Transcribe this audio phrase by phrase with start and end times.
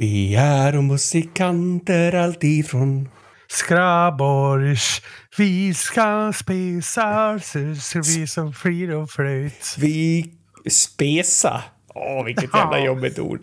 [0.00, 3.08] Vi är musikanter alltifrån
[3.48, 5.02] Skraborgs,
[5.38, 9.76] vi ska spesa, så vi som frid och flöjt.
[9.78, 10.32] Vi
[10.70, 11.62] spesa.
[11.94, 13.40] Åh, vilket jävla jobbigt ord.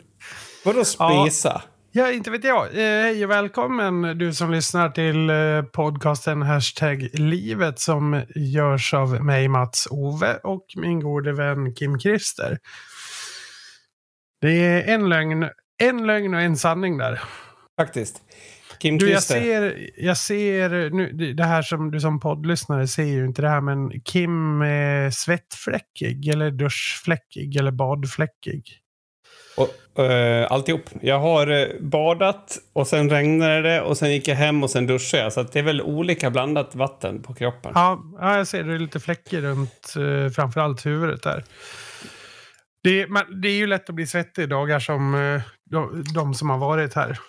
[0.66, 1.62] Vadå spesa?
[1.92, 2.66] Ja, inte vet jag.
[2.66, 9.24] Eh, Hej och välkommen du som lyssnar till eh, podcasten Hashtag livet som görs av
[9.24, 12.58] mig Mats Ove och min gode vän Kim Christer.
[14.42, 15.50] Det är en lögn,
[15.84, 17.22] en lögn och en sanning där.
[17.80, 18.22] Faktiskt.
[18.80, 23.04] Kim Du, jag ser, jag ser nu, det- det här som du som poddlyssnare ser
[23.04, 28.64] ju inte det här, men Kim är svettfläckig eller duschfläckig eller badfläckig.
[29.58, 30.82] Och, eh, alltihop.
[31.02, 34.88] Jag har eh, badat och sen regnade det och sen gick jag hem och sen
[34.88, 35.34] duschade jag.
[35.34, 37.72] Så det är väl olika blandat vatten på kroppen.
[37.76, 41.44] Ja, ja, jag ser det är lite fläckig runt eh, framförallt huvudet där.
[42.84, 45.16] Det, man, det är ju lätt att bli svettig i dagar som
[45.66, 47.20] de, de som har varit här.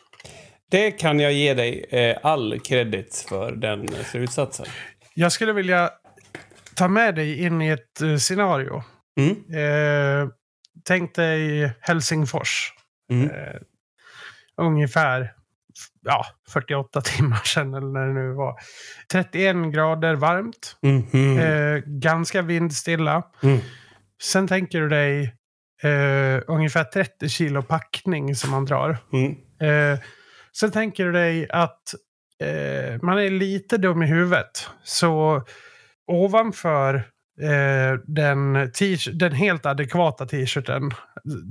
[0.70, 4.66] Det kan jag ge dig eh, all kredit för den eh, slutsatsen.
[5.14, 5.91] Jag skulle vilja
[6.74, 8.83] ta med dig in i ett eh, scenario.
[9.19, 9.30] Mm.
[9.33, 10.28] Eh,
[10.84, 12.72] tänk dig Helsingfors.
[13.11, 13.30] Mm.
[13.30, 13.61] Eh,
[14.56, 15.33] ungefär
[16.02, 18.55] ja, 48 timmar sedan eller när det nu var.
[19.12, 20.77] 31 grader varmt.
[20.83, 23.22] Eh, ganska vindstilla.
[23.42, 23.58] Mm.
[24.22, 25.36] Sen tänker du dig
[25.82, 28.98] eh, ungefär 30 kilo packning som man drar.
[29.12, 29.32] Mm.
[29.60, 29.98] Eh,
[30.58, 31.94] sen tänker du dig att
[32.41, 34.68] eh, man är lite dum i huvudet.
[34.83, 35.42] Så
[36.06, 36.94] ovanför
[37.41, 38.70] eh, den,
[39.12, 40.91] den helt adekvata t-shirten,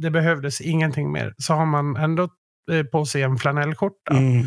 [0.02, 2.30] det behövdes ingenting mer, så har man ändå
[2.72, 4.14] eh, på sig en flanellskjorta.
[4.14, 4.46] Mm.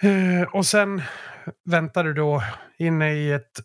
[0.00, 1.02] Eh, och sen
[1.64, 2.42] väntar du då
[2.78, 3.60] inne i ett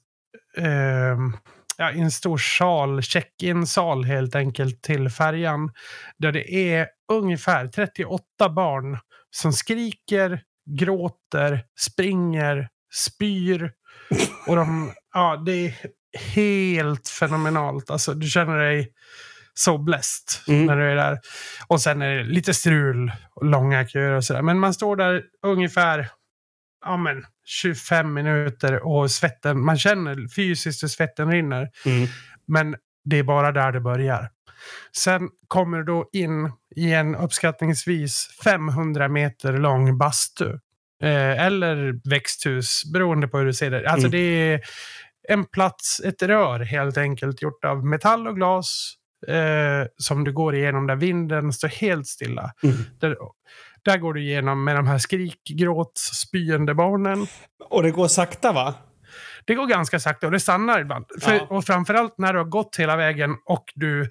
[0.58, 1.38] ehm,
[1.81, 5.71] ja, i en stor sal, check-in-sal helt enkelt till färjan.
[6.17, 8.97] Där det är ungefär 38 barn
[9.31, 10.41] som skriker,
[10.79, 13.71] gråter, springer, spyr.
[14.47, 15.73] Och de, ja, det är
[16.36, 17.89] helt fenomenalt.
[17.89, 18.91] Alltså, du känner dig
[19.53, 20.65] så blessed Mm.
[20.65, 21.20] när du är där.
[21.67, 24.41] Och sen är det lite strul och långa köer och sådär.
[24.41, 26.09] Men man står där ungefär
[26.86, 31.70] ja, men 25 minuter och svetten, man känner fysiskt hur svetten rinner.
[31.86, 32.08] Mm.
[32.48, 32.76] Men
[33.06, 34.30] det är bara där det börjar.
[34.98, 40.50] Sen kommer du då in i en uppskattningsvis 500 meter lång bastu.
[41.04, 43.89] Eh, eller växthus, beroende på hur du ser det.
[43.89, 44.12] Alltså Mm.
[44.12, 44.62] det är
[45.30, 48.94] en plats, ett rör helt enkelt, gjort av metall och glas.
[49.28, 52.52] Eh, som du går igenom där vinden står helt stilla.
[52.64, 52.76] Mm.
[53.00, 53.16] Där,
[53.86, 57.27] där går du igenom med de här skrik, gråt, spyende barnen.
[57.69, 58.73] Och det går sakta va?
[59.45, 61.05] Det går ganska sakta och det stannar ibland.
[61.21, 61.45] För, Ja.
[61.49, 64.09] Och framförallt när du har gått hela vägen och du,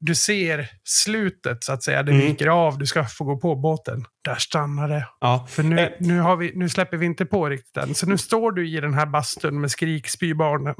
[0.00, 2.02] du ser slutet så att säga.
[2.02, 2.26] Det Mm.
[2.26, 4.04] viker av, du ska få gå på båten.
[4.24, 5.08] Där stannar det.
[5.20, 5.46] Ja.
[5.50, 5.88] För nu, Eh.
[6.00, 7.94] nu, vi, nu släpper vi inte på riktigt än.
[7.94, 10.74] Så nu står du i den här bastun med skrik, spybarnen.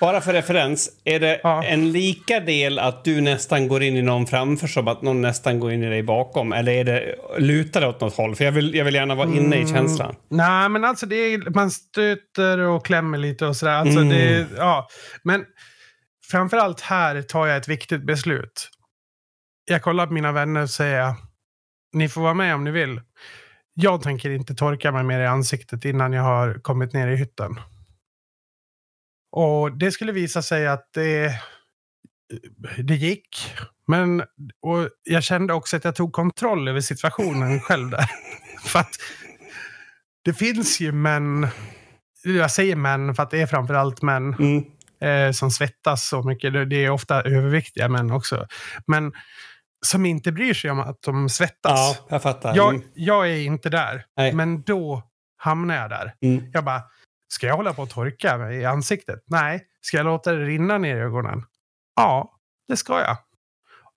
[0.00, 1.64] Bara för referens, är det Ja.
[1.64, 5.60] en lika del att du nästan går in i någon framför som att någon nästan
[5.60, 6.52] går in i dig bakom?
[6.52, 8.34] Eller är det, lutar det åt något håll?
[8.36, 9.74] För jag vill, jag vill gärna vara inne i Mm.
[9.74, 10.14] känslan.
[10.30, 13.72] Nej, men alltså det är, man stöter och klämmer lite och sådär.
[13.72, 14.08] Alltså Mm.
[14.08, 14.88] det, ja.
[15.24, 15.44] Men
[16.30, 18.68] framförallt här tar jag ett viktigt beslut.
[19.64, 21.14] Jag kollar på mina vänner och säger
[21.92, 23.00] ni får vara med om ni vill.
[23.74, 27.50] Jag tänker inte torka mig mer i ansiktet innan jag har kommit ner i hytten.
[29.32, 31.34] Och det skulle visa sig att det,
[32.78, 33.54] det gick.
[33.86, 34.20] Men
[34.62, 38.06] och jag kände också att jag tog kontroll över situationen själv där.
[38.64, 38.90] För att
[40.24, 41.48] det finns ju män,
[42.24, 44.64] jag säger män för att det är framförallt män Mm.
[45.28, 46.52] eh, som svettas så mycket.
[46.70, 48.46] Det, är ofta överviktiga män också.
[48.86, 49.12] Men
[49.86, 51.96] som inte bryr sig om att de svettas.
[51.98, 52.56] Ja, jag fattar.
[52.56, 52.86] Jag, Mm.
[52.94, 54.32] jag är inte där, Nej.
[54.32, 55.02] men då
[55.36, 56.14] hamnar jag där.
[56.22, 56.50] Mm.
[56.52, 56.82] Jag bara,
[57.32, 59.24] ska jag hålla på att torka mig i ansiktet?
[59.26, 59.66] Nej.
[59.80, 61.42] Ska jag låta det rinna ner i ögonen?
[61.96, 62.38] Ja,
[62.68, 63.16] det ska jag.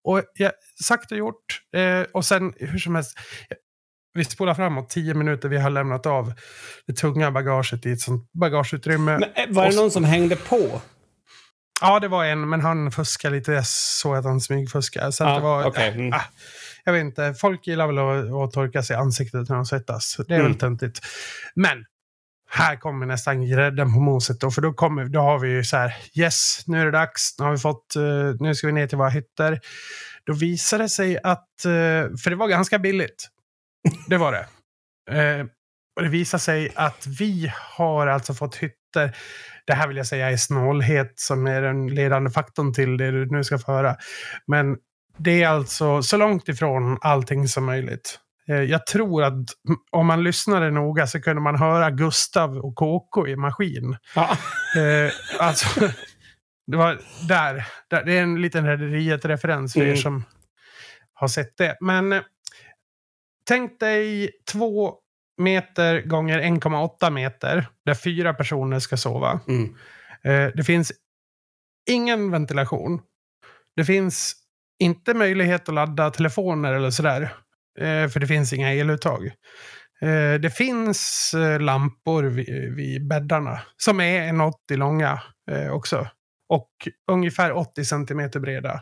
[0.03, 0.51] Och jag,
[0.83, 1.61] sagt och gjort.
[1.73, 3.17] Eh, och sen hur som helst.
[4.13, 5.49] Vi spolar framåt tio minuter.
[5.49, 6.33] Vi har lämnat av
[6.87, 9.17] det tunga bagaget i ett sånt bagageutrymme.
[9.17, 10.81] Men, eh, var det någon som hängde på?
[11.81, 13.51] Ja, det var en, men han fuskade lite.
[13.51, 15.11] Jag såg att han smygfuskade.
[15.11, 16.13] Så Ja, det var, okej, mm.
[16.13, 16.21] ah,
[16.83, 17.33] jag vet inte.
[17.33, 20.15] Folk gillar väl att, att torka sig i ansiktet när de svettas.
[20.27, 20.51] Det är Mm.
[20.51, 20.99] väl töntigt.
[21.55, 21.85] Men
[22.57, 24.39] här kommer nästan grädden på moset.
[24.39, 27.39] Då, för då, kommer, då har vi ju så här, yes, nu är det dags.
[27.39, 29.59] Nu, har vi fått, eh, nu ska vi ner till våra hytter.
[30.25, 33.27] Då visade det sig att, eh, för det var ganska billigt.
[34.07, 34.47] Det var det.
[35.11, 35.45] Eh,
[35.95, 39.15] och det visar sig att vi har alltså fått hytter.
[39.67, 43.25] Det här vill jag säga är snålhet som är den ledande faktorn till det du
[43.25, 43.95] nu ska få höra.
[44.47, 44.77] Men
[45.17, 48.19] det är alltså så långt ifrån allting som möjligt.
[48.49, 49.43] Eh, jag tror att
[49.91, 53.97] om man lyssnade noga så kunde man höra Gustav och KK i maskin.
[54.15, 54.37] Ja.
[54.77, 55.87] Eh, alltså,
[56.67, 58.03] det var där, där.
[58.03, 59.91] Det är en liten Rederiet-referens för Mm.
[59.91, 60.23] er som
[61.13, 61.77] har sett det.
[61.81, 62.21] Men eh,
[63.47, 64.93] tänk dig två
[65.37, 69.39] meter gånger 1,8 meter där fyra personer ska sova.
[69.47, 69.75] Mm.
[70.55, 70.91] Det finns
[71.89, 73.01] ingen ventilation.
[73.75, 74.35] Det finns
[74.79, 77.33] inte möjlighet att ladda telefoner eller sådär.
[77.79, 79.31] Eh, för det finns inga eluttag.
[80.01, 86.07] Eh, det finns eh, lampor vid, vid bäddarna som är 1,80 långa eh, också.
[86.49, 86.69] Och
[87.11, 88.81] ungefär 80 centimeter breda.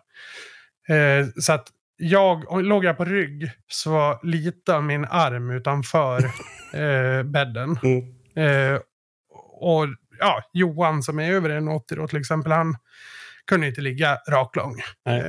[1.39, 1.67] Så att
[1.97, 6.31] jag, låg jag på rygg så var lite av min arm utanför
[7.23, 7.79] bädden.
[7.83, 8.79] Mm.
[9.61, 9.87] Och
[10.19, 12.75] ja, Johan som är över 1,80 då till exempel, han
[13.47, 14.75] kunde inte ligga raklång.
[15.05, 15.23] Nej.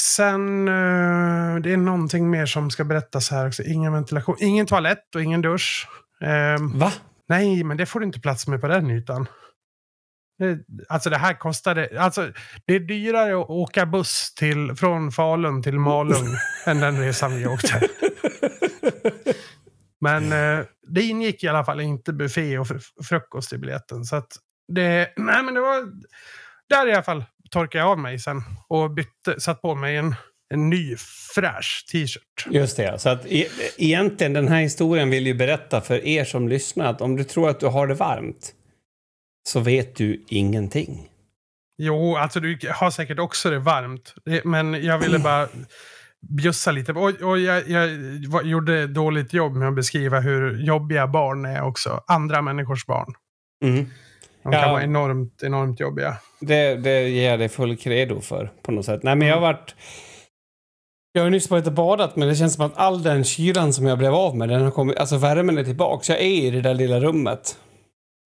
[0.00, 3.62] Sen, eh, det är någonting mer som ska berättas här också.
[3.62, 5.88] Ingen ventilation, ingen toalett och ingen dusch.
[6.20, 6.92] Eh, Va?
[7.28, 9.26] nej, men det får du inte plats med på den ytan.
[10.38, 10.58] Det,
[10.88, 12.32] alltså det här kostade, alltså
[12.66, 16.26] det är dyrare att åka buss till, från Falun till Malung
[16.66, 17.88] än den resan vi åkte.
[20.00, 24.04] Men eh, det ingick i alla fall inte buffé och fr- frukost i biljetten.
[24.04, 24.28] Så att
[24.72, 25.88] det, nej men det var,
[26.68, 30.14] där i alla fall torkade jag av mig sen och bytte, satt på mig en,
[30.54, 30.96] en ny
[31.34, 32.46] fräsch t-shirt.
[32.50, 32.98] Just det.
[32.98, 33.46] Så att e
[33.78, 37.48] egentligen den här historien vill ju berätta för er som lyssnar att om du tror
[37.48, 38.52] att du har det varmt
[39.48, 41.08] så vet du ingenting.
[41.82, 44.14] Jo, alltså du har säkert också det varmt.
[44.24, 45.48] Det- Men jag ville bara
[46.28, 46.92] bjussa lite.
[46.92, 47.90] Och, och jag, jag
[48.46, 52.02] gjorde dåligt jobb med att beskriva hur jobbiga barn är också.
[52.06, 53.14] Andra människors barn.
[53.64, 53.86] Mm.
[54.46, 54.62] De Ja.
[54.62, 56.16] kan vara enormt, enormt jobbiga.
[56.40, 59.02] Det, det ger jag dig full credo för på något sätt.
[59.02, 59.74] Nej, men jag har varit...
[61.12, 63.86] Jag har nyss varit och badat, men det känns som att all den kylan som
[63.86, 64.96] jag blev av med, den har kommit...
[64.96, 66.12] Alltså värmen är tillbaka.
[66.12, 67.58] Jag är i det där lilla rummet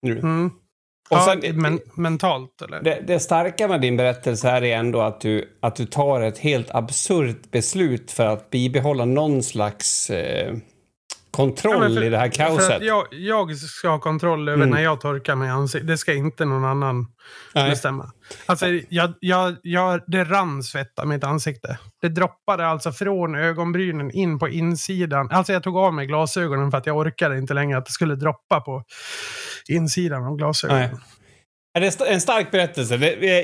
[0.01, 0.19] nu.
[0.19, 0.51] Mm.
[1.09, 2.81] Och ja, sen, men, mentalt eller?
[2.81, 6.37] det, det starka med din berättelse här är ändå att du, att du tar ett
[6.37, 10.53] helt absurt beslut för att bibehålla någon slags eh,
[11.31, 12.81] kontroll Ja, för- i det här kaoset.
[12.81, 14.75] jag, jag ska ha kontroll över Mm.
[14.75, 15.87] när jag torkar mig ansiktet.
[15.87, 17.05] Det ska inte någon annan
[17.55, 17.69] Nej.
[17.69, 18.11] bestämma.
[18.45, 21.77] Alltså, jag, jag, jag, det rann svett av mitt ansikte.
[22.01, 25.29] Det droppade alltså från ögonbrynen in på insidan.
[25.31, 28.15] Alltså jag tog av mig glasögonen för att jag orkade inte längre att det skulle
[28.15, 28.83] droppa på
[29.69, 30.89] insidan av glasögonen.
[30.91, 30.99] Nej.
[31.73, 32.95] Det är en stark berättelse.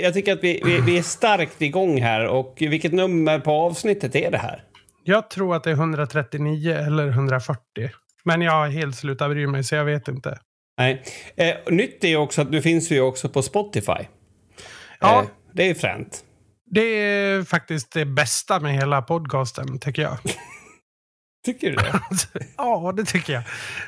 [0.01, 2.28] Jag tycker att vi, vi, vi är starkt igång här.
[2.28, 4.63] Och vilket nummer på avsnittet är det här?
[5.09, 7.62] Jag tror att det är 139 eller 140.
[8.24, 10.39] Men jag har helt slutat bry mig så jag vet inte.
[10.77, 11.04] Nej.
[11.38, 14.07] Eh, nytt är ju också att nu finns ju också på Spotify.
[15.00, 15.21] Ja.
[15.21, 16.24] Eh, det är fränt.
[16.65, 20.18] Det är faktiskt det bästa med hela podcasten, tycker jag.
[21.45, 22.01] Tycker du det?
[22.57, 23.44] ja, det tycker jag.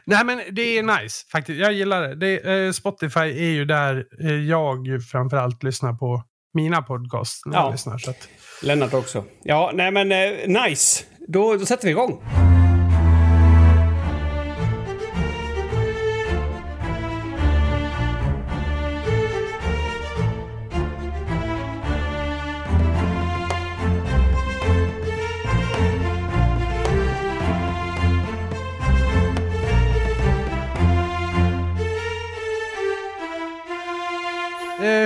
[0.05, 1.59] Nej, men det är nice faktiskt.
[1.59, 2.15] Jag gillar det.
[2.15, 6.23] det eh, Spotify är ju där eh, jag framförallt lyssnar på
[6.53, 7.45] mina podcasts.
[7.45, 7.63] När Ja.
[7.63, 8.27] jag lyssnar, så att,
[8.63, 9.23] Lennart också.
[9.43, 11.03] Ja, nej men eh, nice.
[11.27, 12.21] Då, då sätter vi igång.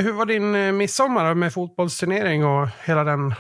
[0.02, 3.34] Hur var din eh, midsommar med fotbollsturnering och hela den,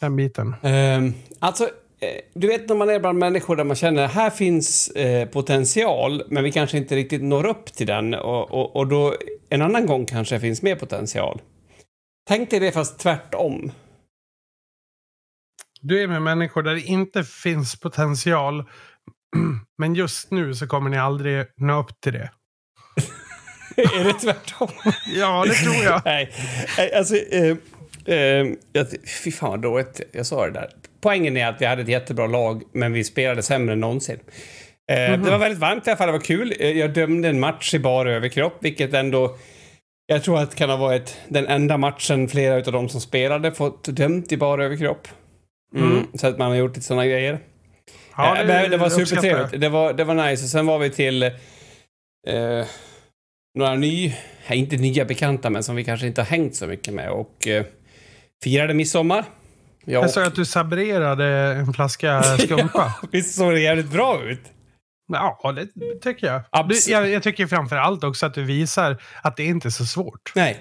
[0.00, 0.54] den biten?
[0.62, 4.88] Ehm, alltså, eh, du vet när man är bland människor där man känner här finns
[4.88, 9.14] eh, potential, men vi kanske inte riktigt når upp till den och, och, och då
[9.50, 11.40] en annan gång kanske finns mer potential.
[12.28, 13.72] Tänk dig det fast tvärtom.
[15.80, 18.64] Du är med människor där det inte finns potential.
[19.78, 22.30] Men just nu så kommer ni aldrig nå upp till det.
[23.76, 24.68] Är det tvärtom?
[25.14, 26.02] Ja, det tror jag.
[26.04, 26.30] Nej,
[26.96, 27.16] alltså...
[27.16, 27.56] Eh,
[28.16, 28.46] eh,
[29.24, 30.68] fy fan vad dåligt jag sa det där.
[31.00, 34.18] Poängen är att vi hade ett jättebra lag, men vi spelade sämre än någonsin.
[34.92, 36.54] Eh, Det var väldigt varmt i alla fall, det var kul.
[36.60, 39.36] Eh, Jag dömde en match i bara överkropp, vilket ändå...
[40.06, 43.52] Jag tror att det kan ha varit den enda matchen flera av de som spelade
[43.52, 45.08] fått dömt i bara överkropp.
[45.76, 45.92] Mm.
[45.92, 46.06] Mm.
[46.14, 47.38] Så att man har gjort lite sådana grejer.
[48.16, 49.60] Ja, Eh, men det var supertrevligt.
[49.60, 50.44] Det var, det var nice.
[50.44, 51.30] Och sen var vi till eh,
[53.54, 54.14] några ny,
[54.48, 57.10] nej, inte nya bekanta, men som vi kanske inte har hängt så mycket med.
[57.10, 57.64] Och eh,
[58.44, 59.24] firade midsommar.
[59.84, 62.94] Ja, Jag såg att du sabrerade en flaska skumpa.
[63.12, 64.40] visst såg det jävligt bra ut?
[65.12, 65.66] Ja, det
[66.02, 66.68] tycker jag.
[66.68, 67.10] Du, jag.
[67.10, 70.32] Jag tycker framför allt också att du visar att det inte är så svårt.
[70.34, 70.58] Nej.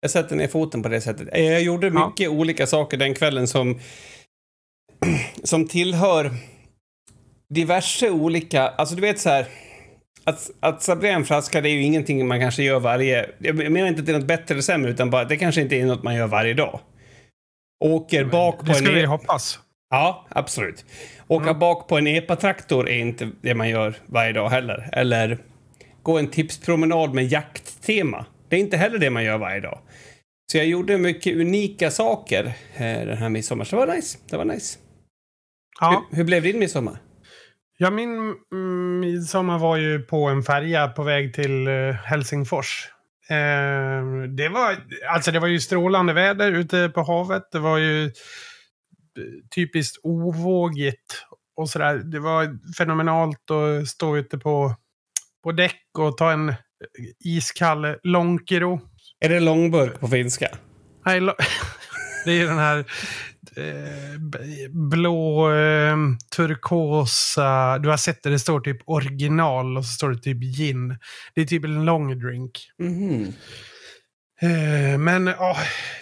[0.00, 1.28] Jag sätter ner foten på det sättet.
[1.32, 2.08] Eh, Jag gjorde Ja.
[2.08, 3.80] mycket olika saker den kvällen som
[5.44, 6.30] som tillhör
[7.54, 9.46] diverse olika, alltså du vet så här.
[10.28, 13.88] Att, att sabrera en flaska det är ju ingenting man kanske gör varje, jag menar
[13.88, 16.02] inte att det är något bättre eller sämre utan bara det kanske inte är något
[16.02, 16.80] man gör varje dag.
[17.84, 18.94] Åker bak på Det skulle en...
[18.96, 19.58] vi E- hoppas.
[19.90, 20.84] Ja, absolut.
[21.28, 21.58] Åka Mm.
[21.58, 24.88] bak på en epatraktor är inte det man gör varje dag heller.
[24.92, 25.38] Eller
[26.02, 28.26] gå en tipspromenad med jakttema.
[28.48, 29.78] Det är inte heller det man gör varje dag.
[30.52, 32.44] Så jag gjorde mycket unika saker
[32.76, 33.64] eh, den här midsommar.
[33.64, 34.18] Så det var nice.
[34.30, 34.78] Det var nice.
[35.80, 36.04] Ja.
[36.10, 36.98] Hur, hur blev din midsommar?
[37.80, 42.88] Ja, min mm, midsommar var ju på en färja på väg till eh, Helsingfors.
[43.28, 44.02] Eh,
[44.36, 44.76] det, var,
[45.10, 47.42] alltså det var ju strålande väder ute på havet.
[47.52, 48.10] Det var ju eh,
[49.54, 51.24] typiskt ovågigt
[51.56, 51.94] och sådär.
[51.98, 54.74] Det var fenomenalt att stå ute på,
[55.44, 56.54] på däck och ta en
[57.24, 58.80] iskall Lonkero.
[59.20, 60.48] Är det långburk på finska?
[61.06, 61.20] Nej,
[62.24, 62.84] det är ju den här
[64.90, 65.96] blå, eh,
[66.36, 67.78] turkosa.
[67.78, 70.98] Du har sett det, det står typ original och så står det typ gin.
[71.34, 72.70] Det är typ en long drink.
[74.40, 75.56] Eh, men ja,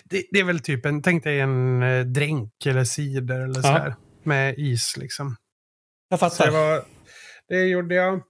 [0.04, 3.94] det, det är väl typ en, tänk dig en eh, drink eller cider eller sådär.
[4.22, 5.36] Med is liksom.
[6.08, 6.50] Jag Så det, fattar.
[6.50, 6.82] var,
[7.48, 8.22] det gjorde jag.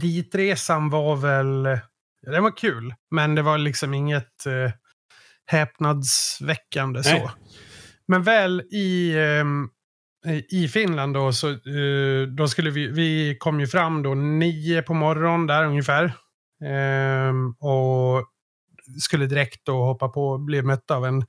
[0.00, 1.78] Ditresan var väl...
[2.22, 4.72] Den var kul, men det var liksom inget eh,
[5.46, 7.20] häpnadsväckande Nej.
[7.20, 7.30] så.
[8.08, 9.68] Men väl i, ehm,
[10.50, 14.94] i Finland då, så eh, då skulle vi, vi kom ju fram då nio på
[14.94, 16.12] morgonen där ungefär.
[16.64, 18.26] Ehm, och
[18.98, 21.24] skulle direkt då hoppa på och bli mött av en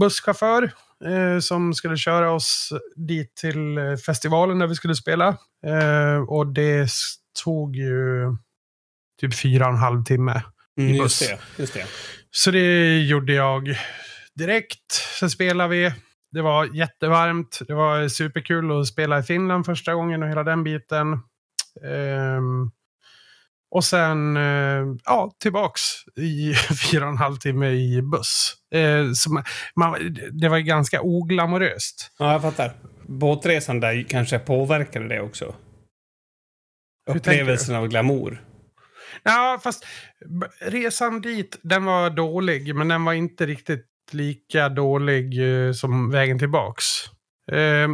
[0.00, 0.72] busschaufför
[1.04, 5.28] eh, som skulle köra oss dit till eh, festivalen där vi skulle spela.
[5.66, 6.88] Eh, och det
[7.44, 8.36] tog ju
[9.20, 10.42] typ fyra och en halv timme.
[10.78, 11.28] Mm, i just buss.
[11.28, 11.62] det.
[11.62, 11.86] Just det.
[12.30, 13.68] Så det gjorde jag
[14.38, 14.92] direkt.
[15.18, 15.92] Sen spelade vi.
[16.32, 17.58] Det var jättevarmt.
[17.66, 21.12] Det var superkul att spela i Finland första gången och hela den biten.
[21.84, 22.70] Ehm,
[23.70, 25.80] och sen, eh, ja, tillbaks
[26.16, 26.54] i
[26.90, 28.54] fyra och en halv timme i buss.
[29.14, 29.44] Så man,
[29.76, 32.12] man, det var ganska oglamoröst.
[32.18, 32.72] Ja, jag fattar.
[33.08, 35.54] Båtresan där kanske påverkade det också.
[37.10, 38.42] Upplevelsen av glamour.
[39.22, 39.86] Ja, fast
[40.60, 46.38] resan dit, den var dålig, men den var inte riktigt lika dålig eh, som vägen
[46.38, 46.84] tillbaks.
[47.52, 47.88] Eh,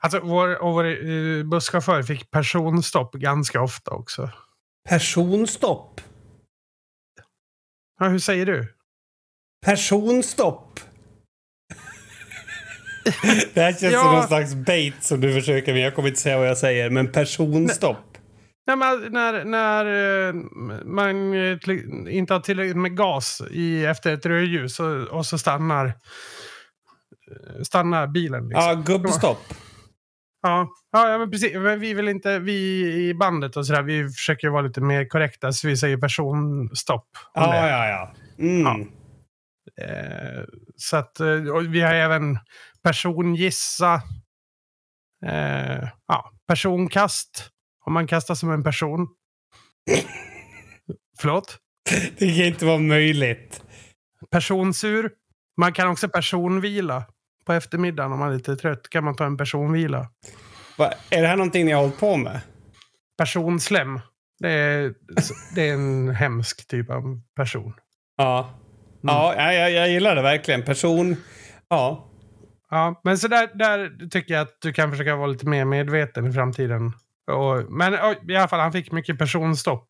[0.00, 4.30] alltså, vår, och vår eh, busschaufför fick personstopp ganska ofta också.
[4.88, 6.00] Personstopp.
[8.00, 8.74] Ja, hur säger du?
[9.66, 10.80] Personstopp.
[13.54, 14.02] Det här känns Ja.
[14.02, 16.90] som någon slags bait som du försöker men jag kommer inte säga vad jag säger.
[16.90, 17.96] Men personstopp.
[18.66, 19.84] Nej, men när när
[20.28, 20.34] eh,
[20.84, 21.58] man eh,
[22.16, 28.06] inte har tillräckligt med gas i, efter ett rödljus och, och så stannar, eh, stannar
[28.06, 28.48] bilen.
[28.48, 28.64] Liksom.
[28.64, 29.54] Ja, gubbstopp.
[30.42, 31.54] Ja, ja, men precis.
[31.54, 35.52] Men vi vill inte, vi i bandet och sådär, vi försöker vara lite mer korrekta.
[35.52, 37.08] Så vi säger personstopp.
[37.34, 37.70] Ja, det.
[37.70, 38.12] ja, ja.
[38.38, 38.62] Mm.
[38.62, 38.78] Ja.
[39.84, 40.44] Eh,
[40.76, 41.16] så att,
[41.68, 42.38] vi har även
[42.82, 44.02] persongissa.
[45.26, 47.50] Eh, ja, personkast.
[47.86, 49.08] Om man kastar som en person.
[51.18, 51.58] Förlåt?
[52.18, 53.62] Det kan inte vara möjligt.
[54.30, 55.10] Personsur.
[55.56, 57.04] Man kan också personvila.
[57.44, 60.08] På eftermiddagen om man är lite trött kan man ta en personvila.
[60.78, 60.92] Va?
[61.10, 62.40] Är det här någonting ni har hållit på med?
[63.18, 64.00] Personslem.
[64.38, 64.94] Det är,
[65.54, 67.74] det är en hemsk typ av person.
[68.16, 68.60] Ja.
[69.02, 69.44] Ja, Mm.
[69.44, 70.62] ja, jag, jag gillar det verkligen.
[70.62, 71.16] Person...
[71.68, 72.10] Ja.
[72.70, 76.26] Ja, men så där, där tycker jag att du kan försöka vara lite mer medveten
[76.26, 76.92] i framtiden.
[77.26, 77.94] Och, men
[78.28, 79.88] i alla fall, han fick mycket personstopp.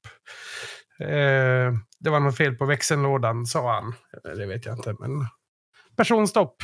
[1.01, 3.89] Eh, det var något fel på växellådan, sa han.
[3.89, 5.27] Eh, Det vet jag inte, men...
[5.97, 6.57] Personstopp.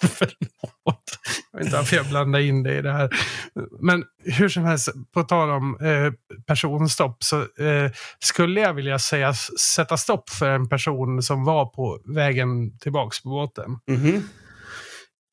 [0.00, 1.18] Förlåt.
[1.52, 3.10] Jag vet inte varför jag blandar in det i det här.
[3.80, 6.12] Men hur som helst, på tal om eh,
[6.46, 9.34] personstopp så eh, skulle jag vilja säga
[9.74, 13.78] sätta stopp för en person som var på vägen tillbaks på båten.
[13.88, 14.28] Mhm.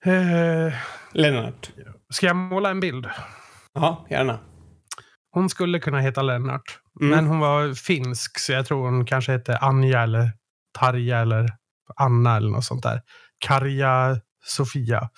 [0.05, 0.73] Eh,
[1.11, 1.69] Lennart.
[2.09, 3.07] ska jag måla en bild?
[3.75, 4.39] Ja, gärna.
[5.31, 6.79] Hon skulle kunna heta Lennart.
[7.01, 7.15] Mm.
[7.15, 10.31] Men hon var finsk, så jag tror hon kanske hette Anja eller
[10.79, 11.49] Tarja eller
[11.95, 13.01] Anna eller något sånt där.
[13.39, 15.09] Karja Sofia.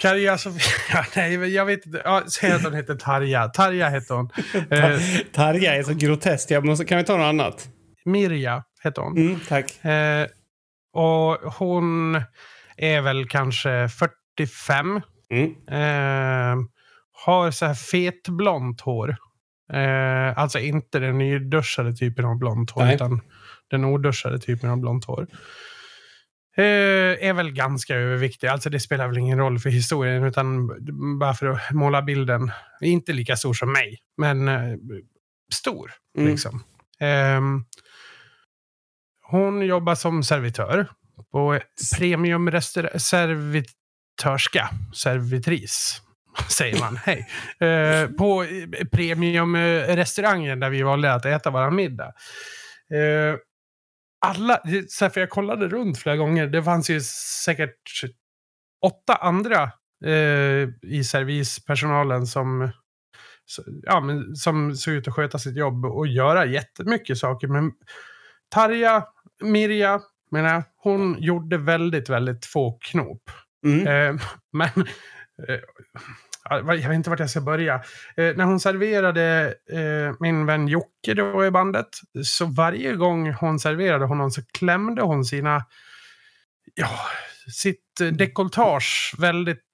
[0.00, 1.06] Karja Sofia.
[1.16, 2.02] Nej, men jag vet inte.
[2.04, 3.48] Ja, säg att hon heter Tarja.
[3.48, 4.30] Tarja hette hon.
[4.70, 5.00] Eh,
[5.32, 6.50] Tarja är så groteskt.
[6.50, 7.68] Jag måste, kan vi ta något annat?
[8.04, 9.16] Mirja hette hon.
[9.16, 9.84] Mm, tack.
[9.84, 10.26] Eh,
[10.92, 12.22] och hon
[12.76, 15.00] är väl kanske 45.
[15.30, 15.54] Mm.
[15.68, 16.64] Eh,
[17.24, 19.16] har så här fetblont hår.
[19.72, 22.94] Eh, alltså inte den nyduschade typen av blont hår, Nej.
[22.94, 23.20] utan
[23.70, 25.26] den oduschade typen av blont hår.
[26.56, 28.46] är väl ganska överviktig.
[28.46, 30.66] Alltså det spelar väl ingen roll för historien utan
[31.18, 32.50] bara för att måla bilden.
[32.80, 34.76] Inte lika stor som mig, men eh,
[35.54, 35.92] stor.
[36.18, 36.30] Mm.
[36.30, 36.62] Liksom.
[37.00, 37.64] Ehm,
[39.22, 40.88] hon jobbar som servitör
[41.32, 41.60] på
[41.98, 46.02] premiumservitörska, servitris
[46.48, 46.96] säger man.
[46.96, 47.28] Hej.
[47.60, 48.46] Eh, på
[48.92, 52.12] premiumrestaurangen där vi valde att äta vår middag.
[52.94, 53.36] Eh,
[54.26, 57.00] alla, så här, för jag kollade runt flera gånger, det fanns ju
[57.44, 57.80] säkert
[58.84, 59.62] åtta andra
[60.04, 62.70] eh, i servispersonalen som,
[63.82, 67.48] ja, men, som såg ut att sköta sitt jobb och göra jättemycket saker.
[67.48, 67.72] Men
[68.48, 69.04] Tarja,
[69.42, 73.30] Mirja, menar hon gjorde väldigt, väldigt få knop.
[73.66, 73.86] Mm.
[73.86, 74.86] Eh, men
[75.48, 75.60] eh,
[76.50, 77.74] jag vet inte vart jag ska börja.
[78.16, 81.88] Eh, när hon serverade eh, min vän Jocke då i bandet,
[82.24, 85.64] så varje gång hon serverade honom så klämde hon sina,
[86.74, 86.90] ja,
[87.52, 89.64] sitt dekolletage väldigt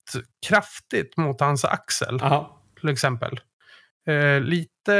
[0.48, 2.60] kraftigt mot hans axel, Ja.
[2.80, 3.40] till exempel.
[4.06, 4.94] Eh, lite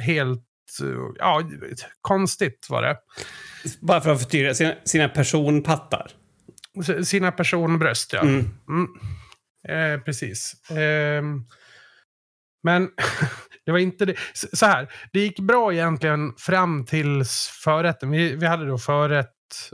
[0.00, 0.46] helt,
[1.18, 1.42] ja,
[2.00, 2.96] konstigt var det.
[3.80, 6.10] Bara för att förtydliga, sina, sina personpattar.
[7.04, 8.20] Sina personbröst, ja.
[8.20, 8.50] Mm.
[8.68, 8.88] Mm.
[9.68, 10.70] Eh, precis.
[10.70, 11.22] Eh,
[12.62, 12.88] men
[13.66, 14.14] det var inte det.
[14.52, 17.22] Så här, det gick bra egentligen fram till
[17.64, 18.10] förrätten.
[18.10, 19.28] Vi, vi hade då förrätt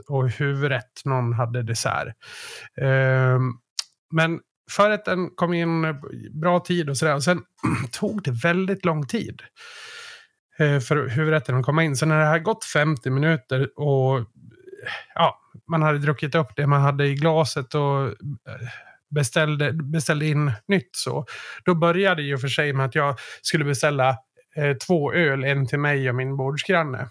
[0.07, 1.05] och huvudrätt.
[1.05, 2.07] Någon hade dessert.
[2.81, 3.39] Eh,
[4.11, 4.39] men
[4.71, 5.95] förrätten kom in
[6.41, 7.15] bra tid och sådär.
[7.15, 7.41] Och sen
[7.91, 9.41] tog det väldigt lång tid
[10.59, 11.95] eh, för huvudrätten att komma in.
[11.95, 14.25] Så när det hade gått 50 minuter och
[15.15, 18.67] ja, man hade druckit upp det man hade i glaset och eh,
[19.15, 21.25] beställde, beställde in nytt så.
[21.65, 24.09] Då började det ju för sig med att jag skulle beställa
[24.55, 27.09] eh, två öl, en till mig och min bordsgranne.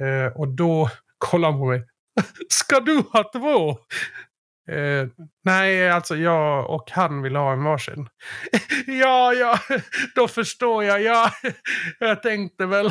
[0.00, 1.86] Eh, och då kollade hon på mig.
[2.48, 3.70] Ska du ha två?
[4.70, 5.08] Eh,
[5.44, 8.08] nej, alltså jag och han vill ha en varsin.
[8.86, 9.58] ja, ja,
[10.14, 11.02] då förstår jag.
[11.02, 11.30] Ja,
[11.98, 12.86] jag tänkte väl.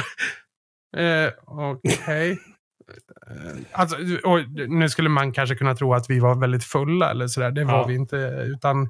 [0.98, 2.32] Eh, Okej.
[2.32, 2.38] Okay.
[3.72, 3.98] Alltså,
[4.68, 7.52] nu skulle man kanske kunna tro att vi var väldigt fulla eller sådär.
[7.52, 7.86] Det var Ja.
[7.88, 8.16] vi inte.
[8.48, 8.90] Utan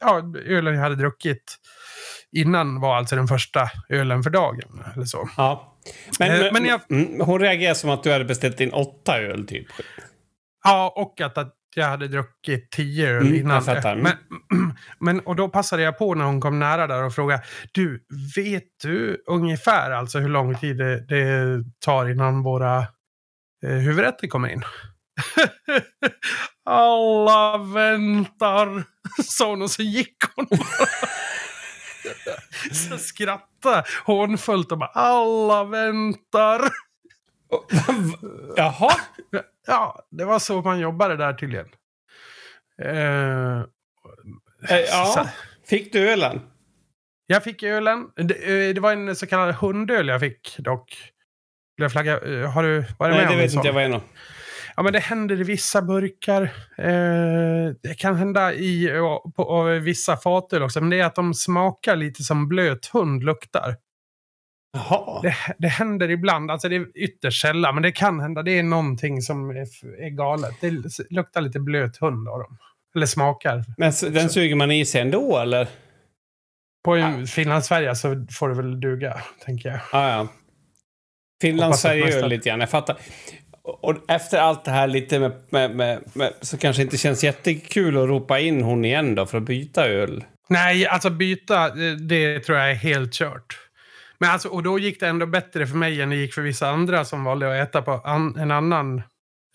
[0.00, 1.56] ja, ölen jag hade druckit
[2.32, 4.82] innan var alltså den första ölen för dagen.
[4.94, 5.28] Eller så.
[5.36, 5.76] Ja.
[6.18, 9.18] Men, Eh, men, men jag- mm, hon reagerade som att du hade beställt in åtta
[9.20, 9.66] öl, typ.
[10.64, 13.62] Ja, och att, att jag hade druckit tio öl Mm, innan.
[13.62, 13.96] fattar.
[13.96, 14.12] Men,
[15.00, 17.42] men, och då passade jag på när hon kom nära där och frågade.
[17.72, 22.78] Du, vet du ungefär alltså hur lång tid det, det tar innan våra
[23.66, 24.62] eh, huvudrätter kommer in?
[26.70, 28.84] Alla väntar,
[29.24, 30.58] sa hon och så gick hon bara.
[32.72, 36.60] Så skrattade hånfullt och bara alla väntar.
[38.56, 38.90] Jaha.
[39.68, 41.66] Ja, det var så man jobbade där tydligen.
[42.82, 43.62] Eh,
[44.70, 45.28] Eh, ja.
[45.66, 46.40] Fick du ölen?
[47.26, 48.06] jag fick ölen.
[48.16, 48.34] Det,
[48.68, 51.12] eh, det var en så kallad hundöl jag fick dock.
[51.76, 52.12] Jag flagga?
[52.12, 54.00] eh, Har du varit Nej, med det om en vet inte jag vad är.
[54.76, 56.42] Ja, men det händer i vissa burkar.
[56.78, 60.80] Eh, det kan hända i på, på vissa fatöl också.
[60.80, 63.76] Men det är att de smakar lite som blöt hund luktar.
[65.22, 66.50] Det, det händer ibland.
[66.50, 67.74] Alltså det är ytterst sällan.
[67.74, 68.42] Men det kan hända.
[68.42, 69.56] Det är någonting som är,
[70.04, 70.54] är galet.
[70.60, 70.70] Det
[71.10, 72.58] luktar lite blöt hund av dem.
[72.96, 73.64] Eller smakar.
[73.78, 75.68] Men den suger man i sig ändå, eller?
[76.84, 79.80] På en Finlandsfärja så får det väl duga, tänker jag.
[79.92, 80.28] Ja, ja.
[81.42, 82.60] Finland, Hoppas att Sverige nästa- öl lite grann.
[82.60, 82.96] Jag fattar.
[83.62, 86.96] Och och efter allt det här lite med, med, med, med, så kanske det inte
[86.96, 90.24] känns jättekul att ropa in hon igen då för att byta öl.
[90.48, 93.67] Nej, alltså byta, det, det tror jag är helt kört.
[94.20, 96.68] Men alltså, och då gick det ändå bättre för mig än det gick för vissa
[96.68, 99.02] andra som valde att äta på an, en annan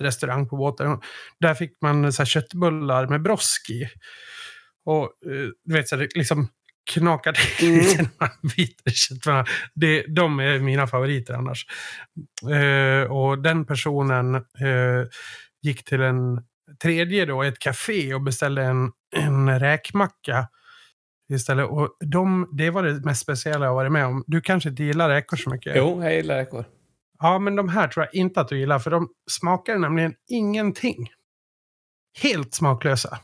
[0.02, 1.00] restaurang på båten.
[1.40, 3.90] Där fick man så här, köttbullar med brosk i.
[4.86, 6.48] Och eh, du vet, så här, liksom
[6.92, 8.12] knakar till Mm.
[8.58, 9.46] biter köttbullarna.
[9.76, 11.66] Det, de är mina favoriter annars.
[12.52, 15.08] Eh, och den personen eh,
[15.62, 16.44] gick till en
[16.82, 20.48] tredje då, ett café och beställde en, en räkmacka
[21.36, 21.70] istället.
[21.70, 24.24] Och de, det var det mest speciella jag varit med om.
[24.28, 25.74] Du kanske inte gillar räkor så mycket?
[25.76, 26.66] Jo, jag gillar räkor.
[27.20, 31.10] Ja, men de här tror jag inte att du gillar, för de smakar nämligen ingenting.
[32.22, 33.20] Helt smaklösa.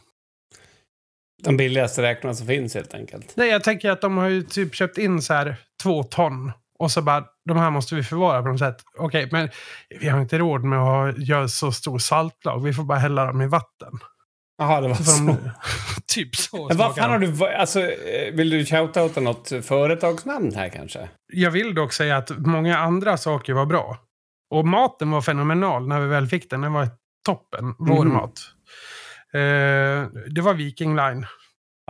[1.43, 3.33] De billigaste räkorna som finns helt enkelt.
[3.35, 6.51] Nej, jag tänker att de har ju typ köpt in så här två ton.
[6.79, 8.77] Och så bara, de här måste vi förvara på något sätt.
[8.97, 9.49] Okej, men
[9.99, 12.63] vi har inte råd med att göra så stor saltlag.
[12.63, 13.91] Vi får bara hälla dem i vatten.
[14.59, 15.37] Jaha, det var Så de,
[16.07, 17.45] typ så Men vad fan har du...
[17.47, 21.09] Alltså, eh, vill du shoutouta något företagsnamn här kanske?
[21.33, 23.97] Jag vill dock säga att många andra saker var bra.
[24.55, 26.61] Och maten var fenomenal när vi väl fick den.
[26.61, 26.87] Den var
[27.25, 28.13] toppen, vår Mhm.
[28.13, 28.39] mat.
[29.33, 31.25] Eh, det var Viking Line.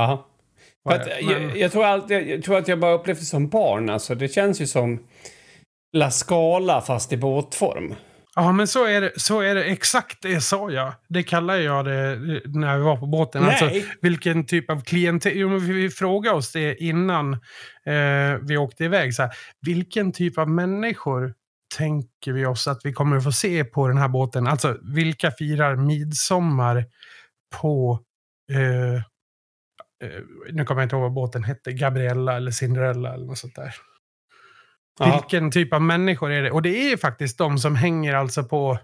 [0.02, 0.26] Aha.
[0.90, 1.20] att, det.
[1.20, 3.90] jag, Men- jag, tror alltid, jag tror att jag bara upplevt det som barn.
[3.90, 5.00] Alltså, det känns ju som
[5.98, 7.96] La Scala fast i båtform.
[8.40, 9.64] Ja, men så är, det, så är det.
[9.64, 10.94] Exakt det sa jag.
[11.10, 13.44] Det kallar jag det eh, när vi var på båten.
[13.44, 13.86] Alltså, Nej!
[14.02, 15.32] vilken typ av klientel...
[15.36, 17.34] Jo, men vi, vi frågade oss det innan
[17.86, 19.16] eh, vi åkte iväg.
[19.16, 21.34] Så här, vilken typ av människor
[21.78, 24.48] tänker vi oss att vi kommer att få se på den här båten?
[24.48, 26.86] Alltså, vilka firar midsommar
[27.62, 28.00] på...
[28.52, 30.22] Eh, eh,
[30.52, 31.72] nu kommer jag inte ihåg vad båten hette.
[31.72, 33.76] Gabriella eller Cinderella eller något sånt där.
[35.00, 35.12] Ja.
[35.22, 36.52] Vilken typ av människor är det?
[36.52, 38.80] Och det är faktiskt de som hänger alltså på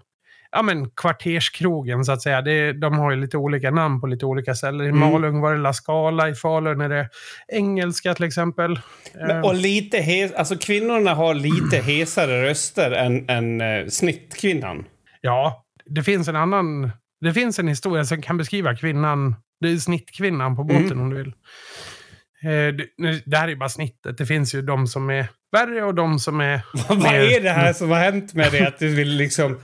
[0.52, 2.42] ja, men, kvarterskrogen så att säga.
[2.42, 4.86] Det, de har ju lite olika namn på lite olika ställen.
[4.86, 5.00] I Mm.
[5.12, 7.08] Malung var det La Scala, i Falun är det
[7.48, 8.80] engelska till exempel.
[9.14, 14.84] Men, och lite hes, alltså kvinnorna har lite hesare röster än, än eh, snittkvinnan.
[15.20, 16.90] Ja, det finns en annan...
[17.20, 19.34] Det finns en historia som kan beskriva kvinnan.
[19.60, 21.00] Det är snittkvinnan på båten Mm.
[21.00, 21.32] om du vill.
[22.42, 24.18] Eh, det, det här är ju bara snittet.
[24.18, 25.26] Det finns ju de som är
[25.56, 26.60] värre och de som är...
[26.88, 28.66] Vad är det här som har hänt med dig?
[28.66, 29.60] Att du vill liksom...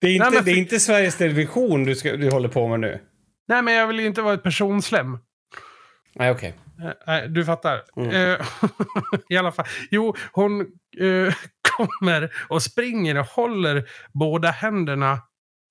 [0.00, 2.68] Det är inte, Nej, men det är inte Sveriges Television du, ska, du håller på
[2.68, 3.00] med nu?
[3.48, 5.18] Nej, men jag vill ju inte vara ett personslem.
[6.14, 6.54] Nej, okej.
[6.82, 7.82] Eh, Nej, du fattar.
[7.96, 8.10] Mm.
[8.10, 8.46] Eh,
[9.28, 9.66] I alla fall.
[9.90, 10.60] Jo, hon
[11.00, 11.34] eh,
[11.76, 15.22] kommer och springer och håller båda händerna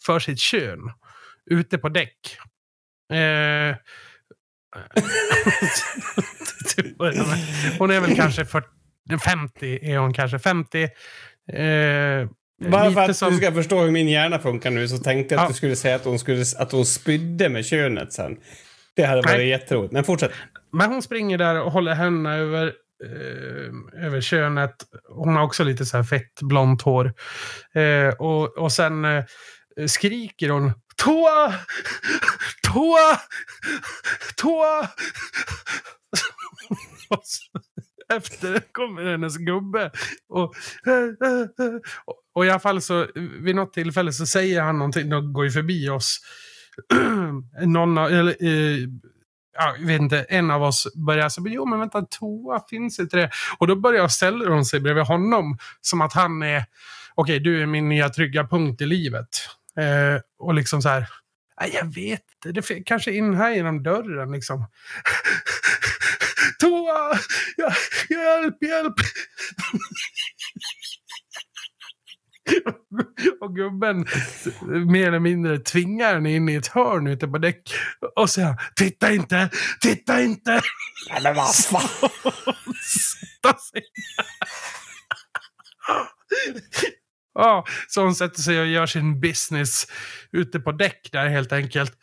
[0.05, 0.79] för sitt kön.
[1.51, 2.37] Ute på däck.
[3.09, 3.77] Med.
[7.79, 8.67] hon är väl kanske 40,
[9.17, 9.79] 50.
[9.91, 10.83] Är hon kanske 50.
[10.83, 10.89] Eh,
[12.71, 15.39] Bara för att som- du ska förstå hur min hjärna funkar nu så tänkte jag
[15.41, 15.47] att Ja.
[15.49, 18.37] du skulle säga att hon, skulle, att hon spydde med könet sen.
[18.95, 19.47] Det hade varit Nej.
[19.49, 19.93] jätteroligt.
[19.93, 20.31] Men fortsätt.
[20.73, 22.67] Men hon springer där och håller händerna över,
[23.05, 24.75] eh, över könet.
[25.09, 27.13] Hon har också lite så här fett blont hår.
[27.75, 29.23] Eh, och, och sen eh,
[29.87, 30.71] skriker hon
[31.03, 31.53] Toa!
[32.63, 33.19] Toa!
[34.37, 34.89] Toa!
[38.13, 39.91] Efter kommer hennes gubbe.
[40.29, 40.53] Och,
[42.33, 43.07] och i alla fall så
[43.39, 45.09] vid något tillfälle så säger han någonting.
[45.09, 46.19] De går ju förbi oss.
[47.65, 48.79] Någon av, eller, eh,
[49.57, 53.17] ja, jag vet inte, en av oss börjar säga, jo men vänta, toa finns inte
[53.17, 53.29] det?
[53.57, 56.63] Och då börjar ställer hon sig bredvid honom som att han är,
[57.15, 59.27] okej du är min nya trygga punkt i livet.
[59.77, 61.07] Eh, och liksom så här,
[61.61, 64.57] "Nej, jag vet inte, det är kanske in här genom dörren liksom.
[66.59, 67.19] toa!
[67.57, 67.73] Ja,
[68.09, 68.93] hjälp, hjälp!
[73.41, 74.05] och gubben
[74.91, 77.61] mer eller mindre tvingar henne in i ett hörn ute på däck.
[78.15, 79.49] Och säger titta inte,
[79.81, 80.61] titta inte!
[81.09, 82.09] Nej, men vad fan.
[87.39, 89.87] Ja, så hon sätter sig och gör sin business
[90.31, 91.93] ute på däck där helt enkelt.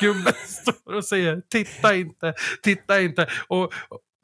[0.00, 3.26] Gubben står och säger titta inte, titta inte.
[3.48, 3.72] Och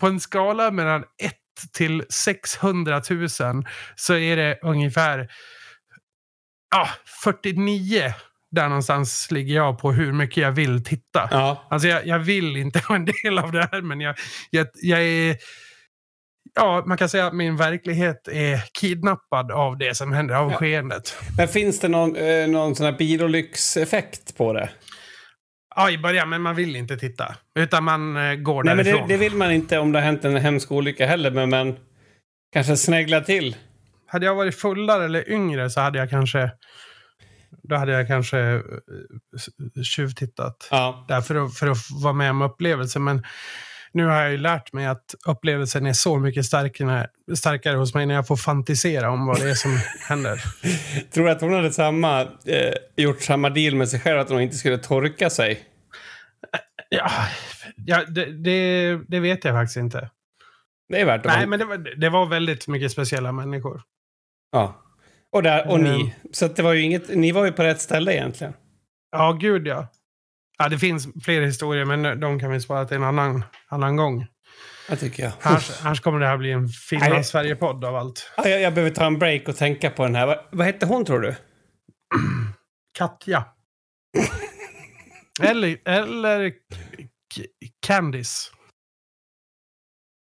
[0.00, 1.34] på en skala mellan 1
[1.72, 3.28] till 600 000
[3.96, 5.28] så är det ungefär
[6.70, 6.88] ja,
[7.22, 8.14] 49.
[8.50, 11.28] Där någonstans ligger jag på hur mycket jag vill titta.
[11.30, 11.66] Ja.
[11.70, 14.16] Alltså jag, jag vill inte vara en del av det här, men jag,
[14.50, 15.36] jag, jag är...
[16.54, 20.56] Ja, man kan säga att min verklighet är kidnappad av det som händer, av Ja.
[20.56, 21.14] skeendet.
[21.36, 24.70] Men finns det någon, eh, någon sån här bilolyckseffekt på det?
[25.76, 27.34] Ja, i början, men man vill inte titta.
[27.54, 29.08] Utan man eh, går Nej, men därifrån.
[29.08, 31.76] det, det vill man inte om det har hänt en hemsk olycka heller, men man
[32.52, 33.56] kanske sneglar till.
[34.06, 36.50] Hade jag varit fullare eller yngre så hade jag kanske...
[37.62, 38.60] Då hade jag kanske eh,
[39.82, 40.68] tjuvtittat.
[40.70, 41.04] Ja.
[41.08, 43.04] Där för, att, för att vara med om upplevelsen.
[43.04, 43.22] Men
[43.92, 48.06] nu har jag ju lärt mig att upplevelsen är så mycket starkare, starkare hos mig
[48.06, 50.44] när jag får fantisera om vad det är som händer.
[51.12, 54.40] Tror du att hon hade samma, eh, gjort samma deal med sig själv, att hon
[54.40, 55.60] inte skulle torka sig?
[56.88, 57.10] Ja,
[57.86, 60.10] ja det, det, det vet jag faktiskt inte.
[60.88, 63.82] Det är värt att Nej, men det var, det var väldigt mycket speciella människor.
[64.52, 64.82] Ja.
[65.32, 65.92] Och, där, och Mm.
[65.92, 66.14] ni.
[66.32, 68.52] Så att det var ju inget, ni var ju på rätt ställe egentligen.
[69.12, 69.86] Ja, gud ja.
[70.62, 74.26] Ja, det finns fler historier, men de kan vi spara till en annan, annan gång.
[74.88, 75.32] Det tycker jag.
[75.42, 78.30] Annars, annars kommer det här bli en Finland-Sverige-podd av allt.
[78.36, 80.26] Ja, jag, jag behöver ta en break och tänka på den här.
[80.26, 81.34] Vad, vad hette hon tror du?
[82.98, 83.44] Katja.
[85.42, 86.52] eller, eller
[87.86, 88.50] Candice.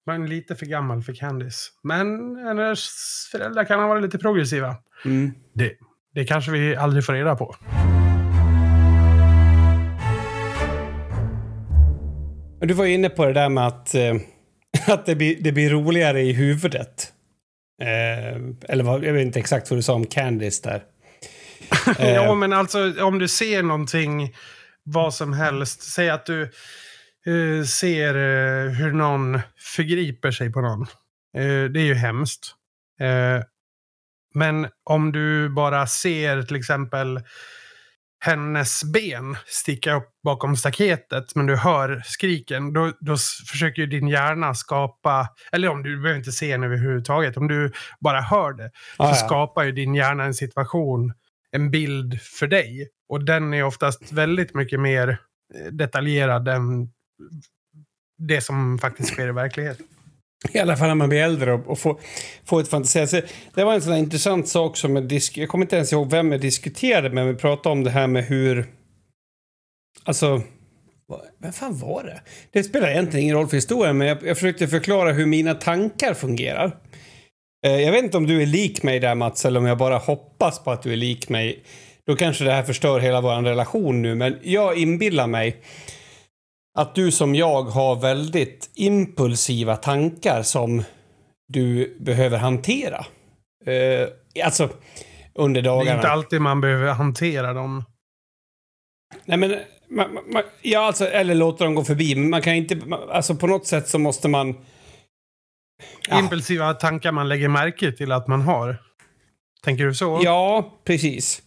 [0.06, 1.72] Men lite för gammal för Candice.
[1.84, 2.90] Men hennes
[3.32, 4.76] föräldrar kan ha varit lite progressiva.
[5.06, 5.32] Mm.
[5.54, 5.72] Det,
[6.14, 7.56] det kanske vi aldrig får reda på.
[12.62, 14.16] Du var ju inne på det där med att, eh,
[14.88, 17.14] att det, blir, det blir roligare i huvudet.
[17.82, 20.84] Eh, eller vad, jag vet inte exakt vad du sa om Candice där.
[22.14, 24.36] ja, men alltså om du ser någonting,
[24.84, 25.82] vad som helst.
[25.84, 26.52] Säg att du
[27.28, 29.40] uh, ser uh, hur någon
[29.76, 30.82] förgriper sig på någon.
[31.38, 32.56] Uh, det är ju hemskt.
[34.34, 37.20] men om du bara ser till exempel
[38.20, 43.18] hennes ben sticka upp bakom staketet men du hör skriken, då, då
[43.52, 48.22] försöker din hjärna skapa, eller om du behöver inte se henne överhuvudtaget, om du bara
[48.22, 49.28] hör det, ah, så ja.
[49.28, 51.14] skapar ju din hjärna en situation,
[51.52, 52.90] en bild för dig.
[53.10, 55.10] Och den är oftast väldigt mycket mer
[55.56, 56.90] eh, detaljerad än
[58.18, 59.86] det som faktiskt sker i verkligheten.
[60.54, 62.00] I alla fall när man blir äldre och, och får,
[62.46, 63.00] får ett fantasi.
[63.00, 63.22] Alltså,
[63.56, 66.32] det var en sån intressant sak som jag, disk jag kommer inte ens ihåg vem
[66.32, 68.66] jag diskuterade med, men vi pratade om det här med hur...
[70.04, 70.42] Alltså,
[71.42, 72.22] vem fan var det?
[72.52, 76.14] Det spelar egentligen ingen roll för historien, men jag, jag försökte förklara hur mina tankar
[76.14, 76.78] fungerar.
[77.66, 79.98] Eh, jag vet inte om du är lik mig där Mats, eller om jag bara
[79.98, 81.64] hoppas på att du är lik mig.
[82.08, 85.62] Då kanske det här förstör hela vår relation nu, men jag inbillar mig
[86.80, 90.84] att du som jag har väldigt impulsiva tankar som
[91.48, 93.06] du behöver hantera.
[93.68, 94.08] Uh,
[94.46, 94.70] alltså,
[95.36, 95.86] under dagarna.
[95.86, 97.84] Det är inte alltid man behöver hantera dem.
[99.26, 99.60] Nej, men...
[99.92, 102.16] Man, man, ja, alltså, eller låta dem gå förbi.
[102.16, 102.76] Men man kan inte...
[102.76, 104.56] Man, alltså på något sätt så måste man...
[106.10, 106.20] Ja.
[106.20, 108.78] Impulsiva tankar man lägger märke till att man har.
[109.64, 110.22] Tänker du så?
[110.24, 111.42] Ja, precis.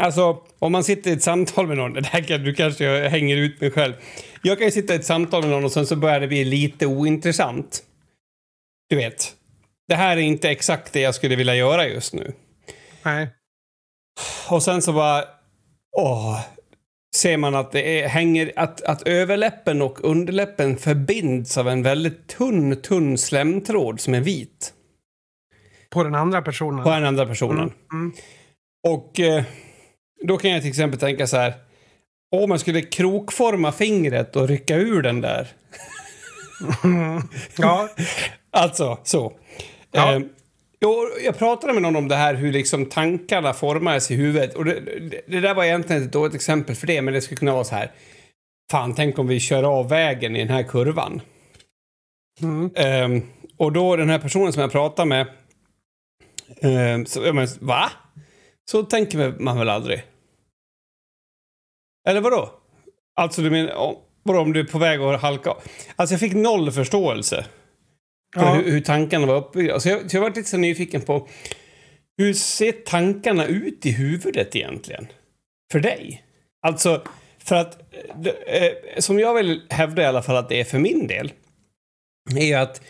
[0.00, 3.36] Alltså, om man sitter i ett samtal med någon, det här kan, du kanske hänger
[3.36, 3.94] ut mig själv.
[4.42, 6.44] Jag kan ju sitta i ett samtal med någon och sen så börjar det bli
[6.44, 7.82] lite ointressant.
[8.88, 9.34] Du vet.
[9.88, 12.32] Det här är inte exakt det jag skulle vilja göra just nu.
[13.02, 13.28] Nej.
[14.50, 15.24] Och sen så bara...
[15.96, 16.40] Åh.
[17.16, 18.52] Ser man att det är, hänger...
[18.56, 24.72] Att, att överläppen och underläppen förbinds av en väldigt tunn, tunn slemtråd som är vit.
[25.90, 26.84] På den andra personen?
[26.84, 27.58] På den andra personen.
[27.58, 27.74] Mm.
[27.92, 28.12] Mm.
[28.88, 29.20] Och...
[29.20, 29.44] Eh,
[30.24, 31.54] då kan jag till exempel tänka så här.
[32.36, 35.48] Om man skulle krokforma fingret och rycka ur den där.
[37.56, 37.88] ja.
[38.50, 39.32] alltså, så.
[39.92, 40.14] Ja.
[40.14, 40.20] Eh,
[41.24, 44.54] jag pratade med någon om det här, hur liksom tankarna formades i huvudet.
[44.54, 44.80] Och det,
[45.26, 47.74] det, där var egentligen ett dåligt exempel för det, men det skulle kunna vara så
[47.74, 47.90] här.
[48.70, 51.20] Fan, tänk om vi kör av vägen i den här kurvan.
[52.42, 52.70] Mm.
[52.74, 53.22] Eh,
[53.56, 55.26] och då den här personen som jag pratade med.
[56.60, 57.90] Eh, så, jag men, va?
[58.70, 60.02] Så tänker man väl aldrig?
[62.08, 62.50] Eller vadå?
[63.14, 65.54] Alltså du menar, vadå om du är på väg att halka
[65.96, 67.44] Alltså jag fick noll förståelse.
[68.34, 68.54] För ja.
[68.54, 69.74] hur, hur, tankarna var uppbyggda.
[69.74, 71.28] Alltså jag, jag var lite så nyfiken på
[72.18, 75.06] hur ser tankarna ut i huvudet egentligen?
[75.72, 76.22] För dig?
[76.62, 77.02] Alltså,
[77.38, 77.78] för att
[78.46, 81.32] eh, som jag vill hävda i alla fall att det är för min del.
[82.36, 82.82] Är att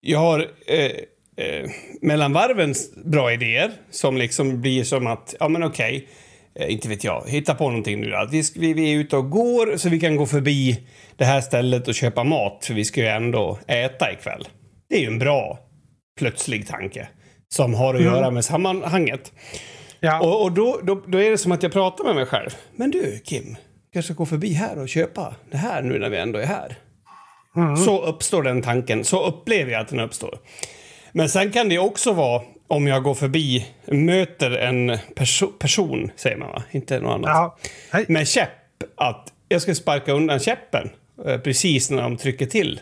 [0.00, 0.90] jag har eh,
[1.36, 5.96] eh, mellan varven bra idéer som liksom blir som att, ja men okej.
[5.96, 6.08] Okay,
[6.58, 8.28] inte vet jag, hitta på någonting nu då.
[8.30, 10.86] Vi, vi, vi är ute och går så vi kan gå förbi
[11.16, 14.48] det här stället och köpa mat för vi ska ju ändå äta ikväll.
[14.88, 15.58] Det är ju en bra
[16.18, 17.08] plötslig tanke
[17.48, 18.14] som har att mm.
[18.14, 19.32] göra med sammanhanget.
[20.00, 20.20] Ja.
[20.20, 22.50] Och, och då, då, då, är det som att jag pratar med mig själv.
[22.76, 23.56] Men du, Kim,
[23.92, 26.76] kanske gå förbi här och köpa det här nu när vi ändå är här.
[27.56, 27.76] Mm.
[27.76, 29.04] Så uppstår den tanken.
[29.04, 30.38] Så upplever jag att den uppstår.
[31.12, 36.36] Men sen kan det också vara om jag går förbi, möter en perso person, säger
[36.36, 36.62] man va?
[36.70, 37.56] Inte något annat.
[37.92, 38.04] Ja.
[38.08, 40.90] Med käpp, att jag ska sparka undan käppen
[41.26, 42.80] eh, precis när de trycker till.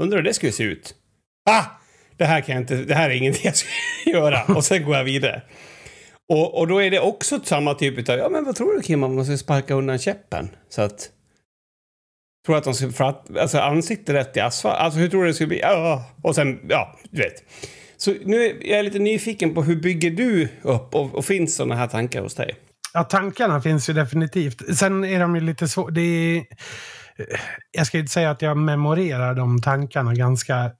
[0.00, 0.94] Undrar hur det skulle se ut.
[1.50, 1.64] Ah!
[2.16, 3.68] Det här kan jag inte, det här är ingenting jag ska
[4.10, 4.44] göra.
[4.54, 5.42] Och sen går jag vidare.
[6.28, 9.02] Och, och då är det också samma typ av, ja men vad tror du Kim
[9.02, 10.48] om man ska sparka undan käppen?
[10.68, 11.10] Så att
[12.46, 14.78] tror att de skulle få alltså, ansiktet rätt i asfalt.
[14.78, 15.60] Alltså hur tror du det skulle bli?
[15.60, 17.42] Ja, och sen, ja, du vet.
[17.96, 21.74] Så nu är jag lite nyfiken på hur bygger du upp och, och finns sådana
[21.74, 22.56] här tankar hos dig?
[22.94, 24.76] Ja, tankarna finns ju definitivt.
[24.76, 25.94] Sen är de ju lite svåra.
[27.70, 30.70] Jag ska inte säga att jag memorerar de tankarna ganska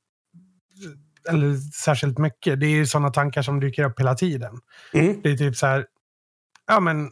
[1.29, 2.61] eller särskilt mycket.
[2.61, 4.61] Det är ju sådana tankar som dyker upp hela tiden.
[4.93, 5.21] Mm.
[5.23, 5.87] Det är typ så här,
[6.67, 7.11] ja men,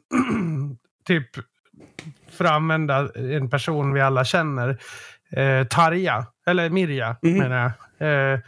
[1.07, 1.27] typ
[2.31, 4.79] för att använda en person vi alla känner.
[5.31, 7.38] Eh, Tarja, eller Mirja mm.
[7.38, 8.33] menar jag.
[8.33, 8.40] Eh,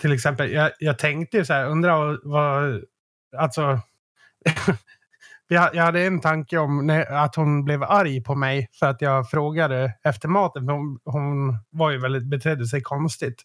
[0.00, 2.82] till exempel, jag, jag tänkte så här, undrar vad,
[3.36, 3.80] alltså.
[5.48, 9.30] jag, hade en tanke om när, att hon blev arg på mig för att jag
[9.30, 10.68] frågade efter maten.
[10.68, 13.42] Hon, hon var ju väldigt, betedde sig konstigt.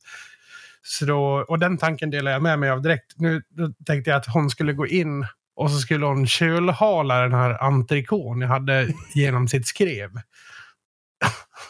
[0.81, 3.13] Så då, och den tanken delar jag med mig av direkt.
[3.15, 3.41] Nu
[3.85, 8.41] tänkte jag att hon skulle gå in och så skulle hon kölhala den här entrecoten
[8.41, 10.09] jag hade genom sitt skrev.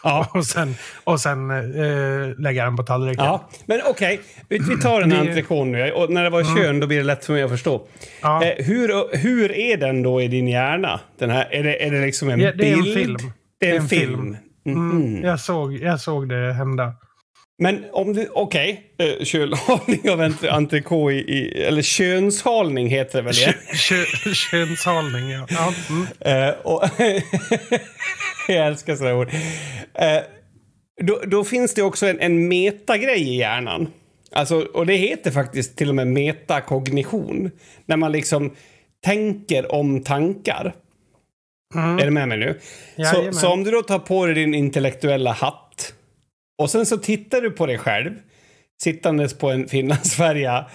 [0.02, 0.30] Ja.
[0.34, 3.24] och sen, och sen eh, lägga den på tallriken.
[3.24, 4.20] Ja, men okej.
[4.48, 5.92] Vi, vi tar den här Det- entrecôten nu.
[5.92, 7.86] Och när det var kön, då blir det lätt för mig att förstå.
[8.22, 8.44] Ja.
[8.44, 11.00] Eh, hur, hur är den då i din hjärna?
[11.18, 12.98] Den här, är, det, är det liksom en Ja, det är en bild?
[12.98, 13.16] film.
[13.60, 14.36] Det är en, film.
[14.66, 14.90] Mhm.
[14.90, 16.92] Mm, jag, såg, jag såg det hända.
[17.58, 23.22] Men om du, okej, okay, kölhalning av entre- entrecote i, i, eller könshalning heter det
[23.22, 23.34] väl?
[23.74, 25.46] Kö, könshalning, ja.
[25.50, 26.06] ja mm.
[26.20, 26.82] Eh, och
[28.48, 29.30] jag älskar sådana ord.
[29.94, 30.20] Eh,
[31.02, 33.88] då, då finns det också en, en metagrej i hjärnan.
[34.32, 37.50] Alltså, och det heter faktiskt till och med metakognition.
[37.86, 38.54] När man liksom
[39.04, 40.74] tänker om tankar.
[41.74, 41.98] Mm.
[41.98, 42.60] Är du med mig nu?
[42.96, 43.34] Så, Jajamän.
[43.34, 45.63] så om du då tar på dig din intellektuella hatt
[46.58, 48.12] och sen så tittar du på dig själv
[48.82, 50.66] sittandes på en Finlandsfärja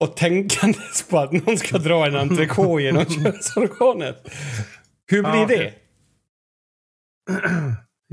[0.00, 4.28] och tänkandes på att någon ska dra en entrecote genom könsorganet.
[5.10, 5.46] Hur blir Ja.
[5.46, 5.72] det?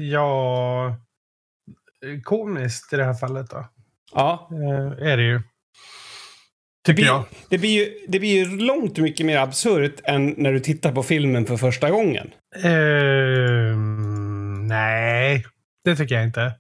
[0.02, 0.96] Ja,
[2.24, 3.68] komiskt i det här fallet då.
[4.14, 5.38] Ja, Eh, är det ju.
[5.38, 5.44] det
[6.86, 7.24] Tycker blir, jag.
[7.50, 11.04] det, blir ju, det blir ju långt mycket mer absurt än när du tittar på
[11.04, 12.32] filmen för första gången.
[12.64, 15.46] Ehm, nej,
[15.86, 16.52] det tycker jag inte.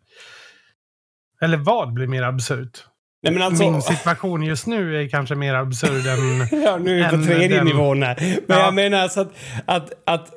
[1.41, 2.84] Eller vad blir mer absurt?
[3.23, 6.62] Nej, alltså, Min situation just nu är kanske mer absurd än...
[6.63, 8.15] Ja, nu är vi på tredje den- nivån här.
[8.47, 8.65] Men Ja.
[8.65, 9.32] jag menar alltså att,
[9.65, 10.30] att, att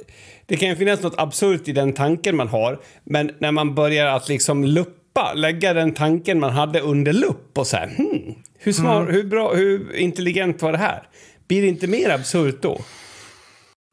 [0.47, 2.81] det kan ju finnas något absurt i den tanken man har.
[3.05, 7.67] Men när man börjar att liksom luppa, lägga den tanken man hade under lupp och
[7.67, 9.15] så här, hmm, hur, smart, Mm.
[9.15, 11.03] hur bra, hur intelligent var det här?
[11.49, 12.81] Blir det inte mer absurt då?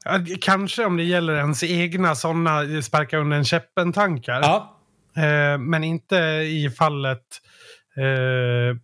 [0.06, 4.42] Ja, Kanske om det gäller ens egna sådana sparka under en käppen-tankar.
[4.42, 4.79] Ja,
[5.20, 7.24] Eh, men inte i fallet...
[7.98, 8.78] Eh,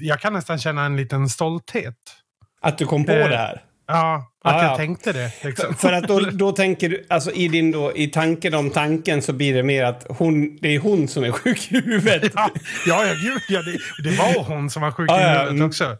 [0.00, 1.96] jag kan nästan känna en liten stolthet.
[2.60, 3.62] att du kom på Eh, det här.
[3.86, 4.68] Ja, att Ja, ja.
[4.68, 5.32] jag tänkte det.
[5.44, 5.74] Liksom.
[5.74, 9.32] För att då, då tänker du, alltså i din då, i tanken om tanken så
[9.32, 12.32] blir det mer att hon, det är hon som är sjuk i huvudet.
[12.34, 12.50] Ja,
[12.86, 13.78] ja, ja, gud, ja det,
[14.10, 15.66] det var hon som var sjuk Ja, i ja, huvudet mm.
[15.66, 15.96] också.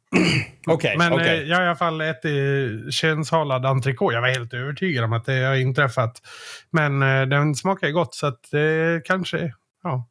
[0.66, 1.42] Okej, Men okej.
[1.42, 4.14] eh, jag har i alla fall ätit könshalad entrecote.
[4.14, 6.22] Jag var helt övertygad om att det har inträffat.
[6.70, 9.52] Men eh, den smakar ju gott så att det kanske...
[9.82, 10.08] Ja.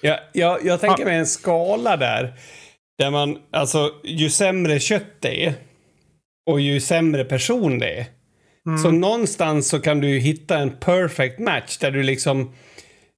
[0.00, 1.06] Ja, jag, jag tänker Ja.
[1.06, 2.34] mig en skala där.
[2.98, 5.54] Där man, alltså, ju sämre kött det är
[6.46, 8.06] och ju sämre person det är.
[8.66, 8.78] Mm.
[8.78, 12.54] Så någonstans så kan du ju hitta en perfect match där du liksom...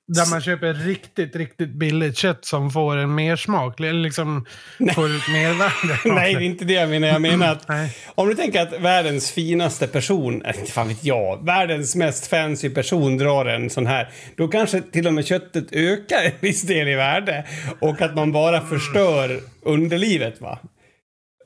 [0.08, 3.80] Där man köper riktigt, riktigt billigt kött som får en mersmak.
[3.80, 4.46] Eller liksom
[4.94, 6.00] får ut mervärde.
[6.14, 7.08] Nej, det är inte det jag menar.
[7.08, 7.96] Jag menar att Nej.
[8.14, 13.18] om du tänker att världens finaste person, inte fan vet jag, världens mest fancy person
[13.18, 16.94] drar en sån här, då kanske till och med köttet ökar en viss del i
[16.94, 17.44] värde
[17.80, 20.58] och att man bara förstör underlivet va?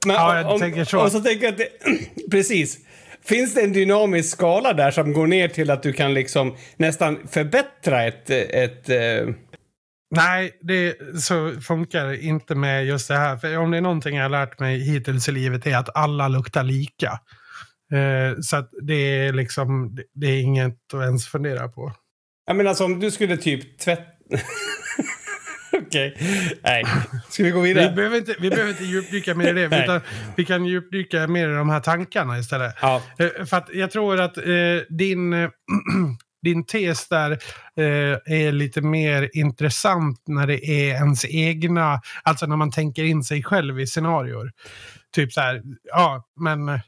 [0.06, 1.00] Men Ja, jag tänker så.
[1.00, 1.68] Och så tänker jag att det,
[2.30, 2.78] precis.
[3.24, 7.18] Finns det en dynamisk skala där som går ner till att du kan liksom nästan
[7.28, 9.34] förbättra ett, ett eh,
[10.16, 13.36] Nej, det så funkar det inte med just det här.
[13.36, 16.28] För om det är någonting jag har lärt mig hittills i livet är att alla
[16.28, 17.20] luktar lika.
[17.92, 21.92] Eh, så att det är liksom, det- det är inget att ens fundera på.
[22.46, 24.02] Jag menar alltså om du skulle typ tvätta...
[25.72, 26.16] Okej.
[26.62, 26.84] Nej.
[27.28, 27.92] Ska vi gå Vi vidare?
[27.92, 30.00] behöver inte, vi behöver inte djupdyka mer i det, utan
[30.36, 32.74] vi kan djupdyka mer i de här tankarna istället.
[32.82, 33.02] Ja.
[33.18, 34.44] Eh, För att jag tror att eh,
[34.88, 35.30] din,
[36.42, 42.56] din tes där eh, är lite mer intressant när det är ens egna, alltså när
[42.56, 44.50] man tänker in sig själv i scenarior.
[45.14, 46.80] Typ så här, ja men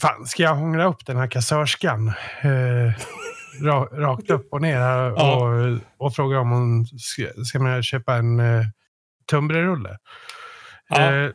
[0.00, 2.08] fan ska jag hångla upp den här kassörskan?
[2.42, 2.92] Eh,
[3.64, 5.78] ra, rakt upp och ner här och, Ja.
[5.98, 8.62] och fråga om hon ska, ska man köpa en eh,
[9.30, 9.98] tunnbrödsrulle.
[10.88, 11.14] Ja.
[11.14, 11.30] Eh,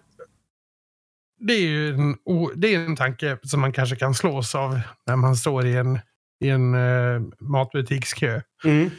[1.39, 2.15] det är ju en,
[2.56, 6.00] det är en tanke som man kanske kan slås av när man står i en,
[6.44, 8.42] i en eh, matbutikskö.
[8.63, 8.89] Mm.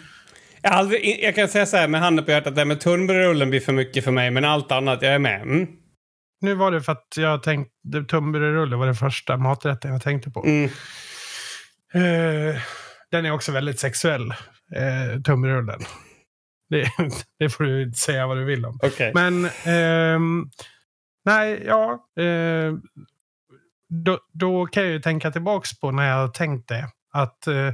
[0.62, 3.51] Jag, aldrig, jag kan säga så här med handen på hjärtat, det här med tunnbrödsrullen
[3.51, 5.43] blir för mycket för mig, men allt annat, jag är med.
[5.43, 5.66] Mm.
[6.40, 10.45] Nu var det för att jag tänkte, tunnbrödsrulle var den första maträtten jag tänkte på.
[10.45, 10.71] Mm.
[11.95, 12.61] Eh,
[13.11, 14.31] den är också väldigt sexuell,
[14.77, 15.81] eh, tunnbrödsrullen.
[16.70, 16.90] Det,
[17.38, 18.79] det får du säga vad du vill om.
[18.83, 19.12] Okej.
[19.14, 20.51] Men, ehm,
[21.25, 22.07] nej, ja.
[22.23, 22.74] Eh,
[23.89, 27.72] då, då kan jag ju tänka tillbaks på när jag tänkte att eh,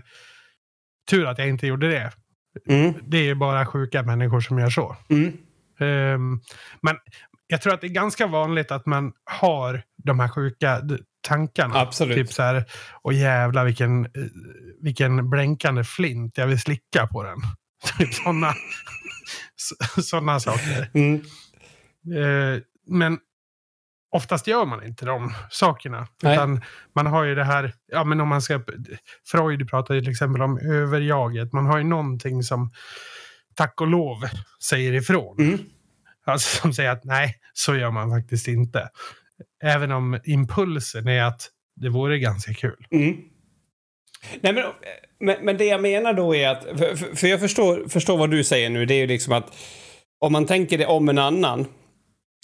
[1.10, 2.12] tur att jag inte gjorde det.
[2.68, 2.94] Mm.
[3.02, 4.96] Det är bara sjuka människor som gör så.
[5.10, 5.32] Mm.
[5.80, 6.40] Ehm,
[6.82, 6.96] men
[7.46, 10.80] jag tror att det är ganska vanligt att man har de här sjuka
[11.26, 11.80] tankarna.
[11.80, 12.16] Absolut.
[12.16, 12.64] Typ så här,
[13.02, 14.10] åh jävlar vilken, eh,
[14.80, 17.38] vilken blänkande flint, jag vill slicka på den.
[17.98, 18.54] Typ sådana
[20.02, 20.90] såna saker.
[20.94, 21.14] Mm.
[22.16, 23.18] Eh, men
[24.10, 26.08] oftast gör man inte de sakerna.
[26.94, 28.60] Man har ju det här, ja men om man ska,
[29.26, 31.52] Freud pratar ju till exempel om överjaget.
[31.52, 32.72] Man har ju någonting som
[33.54, 34.18] tack och lov
[34.62, 35.36] säger ifrån.
[35.38, 35.58] Mm.
[36.26, 38.88] Alltså som säger att nej, så gör man faktiskt inte.
[39.64, 42.86] Även om impulsen är att det vore ganska kul.
[42.90, 43.16] Mm.
[44.40, 44.64] Nej, men,
[45.20, 48.44] men, men, det jag menar då är att, för, för jag förstår, förstår vad du
[48.44, 49.56] säger nu, det är ju liksom att
[50.20, 51.66] om man tänker det om en annan,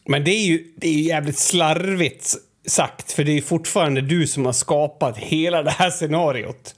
[0.08, 2.34] men det är ju, det är ju jävligt slarvigt
[2.66, 6.74] sagt, för det är fortfarande du som har skapat hela det här scenariot.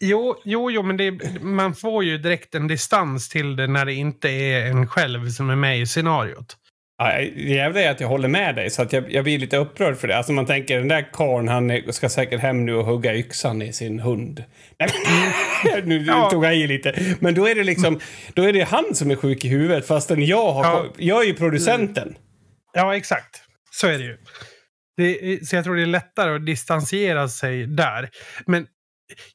[0.00, 3.94] Jo, jo, jo men det, man får ju direkt en distans till det när det
[3.94, 6.56] inte är en själv som är med i scenariot.
[6.98, 9.56] Ja, det jävla är att jag håller med dig, så att jag, jag blir lite
[9.56, 10.16] upprörd för det.
[10.16, 13.72] Alltså man tänker, den där karln han ska säkert hem nu och hugga yxan i
[13.72, 14.44] sin hund.
[15.84, 16.30] nu ja.
[16.30, 17.16] tog jag i lite.
[17.20, 18.00] Men då är det liksom,
[18.34, 20.86] då är det han som är sjuk i huvudet, fastän jag har, ja.
[20.98, 22.16] jag är ju producenten.
[22.72, 23.42] Ja, exakt.
[23.70, 24.18] Så är det ju.
[24.96, 28.10] Det, så jag tror det är lättare att distansera sig där.
[28.46, 28.66] Men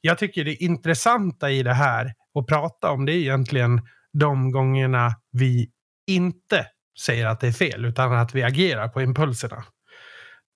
[0.00, 3.80] jag tycker det intressanta i det här att prata om det är egentligen
[4.18, 5.68] de gångerna vi
[6.06, 6.66] inte
[7.00, 9.64] säger att det är fel, utan att vi agerar på impulserna.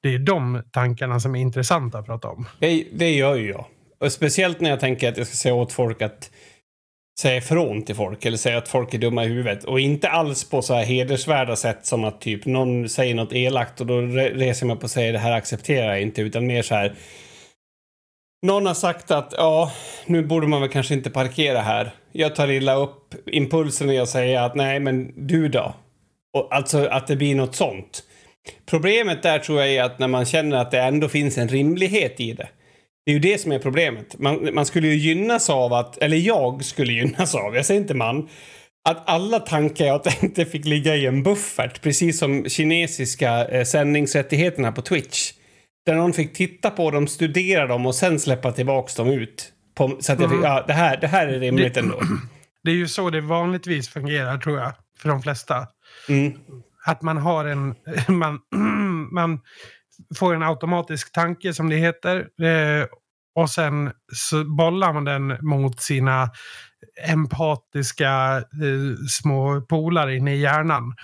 [0.02, 2.46] Det är de tankarna som är intressanta att prata om.
[2.58, 3.66] Det, det gör ju jag.
[4.00, 6.30] Och speciellt när jag tänker att jag ska säga åt folk att
[7.20, 9.64] säga ifrån till folk eller säga att folk är dumma i huvudet.
[9.64, 13.80] Och inte alls på så här hedersvärda sätt som att typ någon säger något elakt
[13.80, 16.94] och då reser man på sig det här accepterar jag inte utan mer så här.
[18.46, 19.72] Någon har sagt att ja,
[20.06, 21.94] nu borde man väl kanske inte parkera här.
[22.12, 25.74] Jag tar illa upp impulsen och jag säger att nej, men du då?
[26.34, 28.02] Och alltså att det blir något sånt.
[28.66, 32.20] Problemet där tror jag är att när man känner att det ändå finns en rimlighet
[32.20, 32.48] i det.
[33.06, 34.18] Det är ju det som är problemet.
[34.18, 37.94] Man, man skulle ju gynnas av att, eller jag skulle gynnas av, jag säger inte
[37.94, 38.28] man,
[38.88, 44.72] att alla tankar jag tänkte fick ligga i en buffert, precis som kinesiska eh, sändningsrättigheterna
[44.72, 45.32] på Twitch.
[45.86, 49.52] Där någon fick titta på dem, studera dem och sen släppa tillbaks dem ut.
[49.74, 50.50] På, så att jag fick, mm.
[50.50, 52.00] ja, det här, det här är rimligt det, ändå.
[52.64, 55.66] Det är ju så det vanligtvis fungerar, tror jag, för de flesta.
[56.08, 56.32] Mm.
[56.86, 57.74] Att man har en...
[58.08, 58.40] Man,
[59.12, 59.40] man
[60.18, 62.18] får en automatisk tanke, som det heter.
[62.42, 62.86] Eh,
[63.34, 66.30] och sen så bollar man den mot sina
[67.08, 70.94] empatiska eh, små polare inne i hjärnan.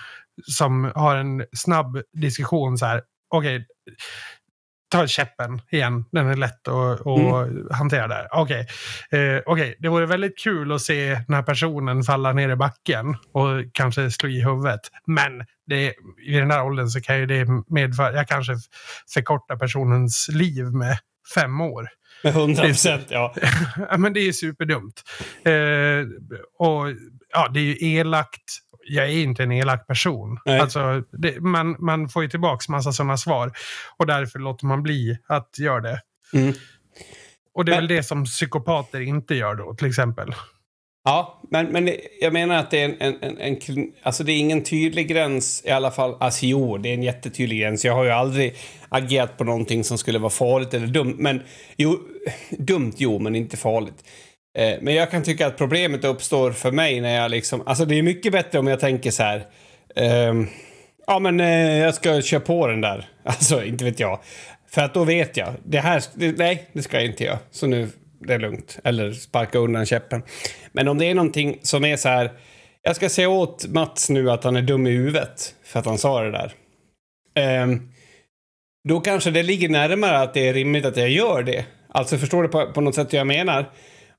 [0.43, 3.01] Som har en snabb diskussion så här.
[3.29, 3.65] Okej, okay,
[4.91, 6.05] ta käppen igen.
[6.11, 7.67] Den är lätt att, att mm.
[7.71, 8.27] hantera där.
[8.31, 8.67] Okej,
[9.07, 9.19] okay.
[9.19, 9.75] eh, okay.
[9.79, 14.11] det vore väldigt kul att se den här personen falla ner i backen och kanske
[14.11, 14.79] slå i huvudet.
[15.07, 15.93] Men det,
[16.27, 18.53] i den här åldern så kan ju det medföra, jag kanske
[19.13, 20.97] förkortar personens liv med
[21.35, 21.87] fem år.
[22.23, 23.33] Med hundra procent, ja.
[23.97, 25.01] men det är superdumt.
[25.45, 26.07] Eh,
[26.59, 26.87] och
[27.33, 28.43] ja, det är ju elakt
[28.87, 30.37] jag är inte en elak person.
[30.45, 33.51] Alltså, det, man, man får ju tillbaka massa sådana svar.
[33.97, 36.01] Och därför låter man bli att göra det.
[36.33, 36.53] Mm.
[37.53, 40.35] Och det är men, väl det som psykopater inte gör då, till exempel.
[41.03, 44.37] Ja, men, men jag menar att det är en, en, en, en, Alltså det är
[44.37, 46.15] ingen tydlig gräns i alla fall.
[46.19, 47.85] Alltså jo, det är en jättetydlig gräns.
[47.85, 48.55] Jag har ju aldrig
[48.89, 51.15] agerat på någonting som skulle vara farligt eller dumt.
[51.17, 51.41] Men
[51.77, 51.99] jo,
[52.49, 54.03] dumt jo, men inte farligt.
[54.57, 57.63] Eh, men jag kan tycka att problemet uppstår för mig när jag liksom...
[57.65, 59.45] Alltså det är mycket bättre om jag tänker så här.
[60.29, 60.47] Um,
[61.07, 63.09] ja men eh, jag ska köra på den där.
[63.23, 64.19] Alltså inte vet jag.
[64.69, 65.53] För att då vet jag.
[65.63, 67.39] Det här, det, nej det ska jag inte göra.
[67.51, 67.89] Så nu,
[68.19, 68.79] det är lugnt.
[68.83, 70.23] Eller sparka undan käppen.
[70.71, 72.31] Men om det är någonting som är så här.
[72.81, 75.55] Jag ska säga åt Mats nu att han är dum i huvudet.
[75.63, 76.53] För att han sa det där.
[77.63, 77.91] Um,
[78.89, 81.65] då kanske det ligger närmare att det är rimligt att jag gör det.
[81.89, 83.71] Alltså förstår du på, på något sätt hur jag menar?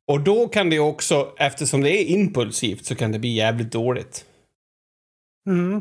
[0.07, 4.25] Och då kan det också, eftersom det är impulsivt, så kan det bli jävligt dåligt.
[5.47, 5.81] Mm.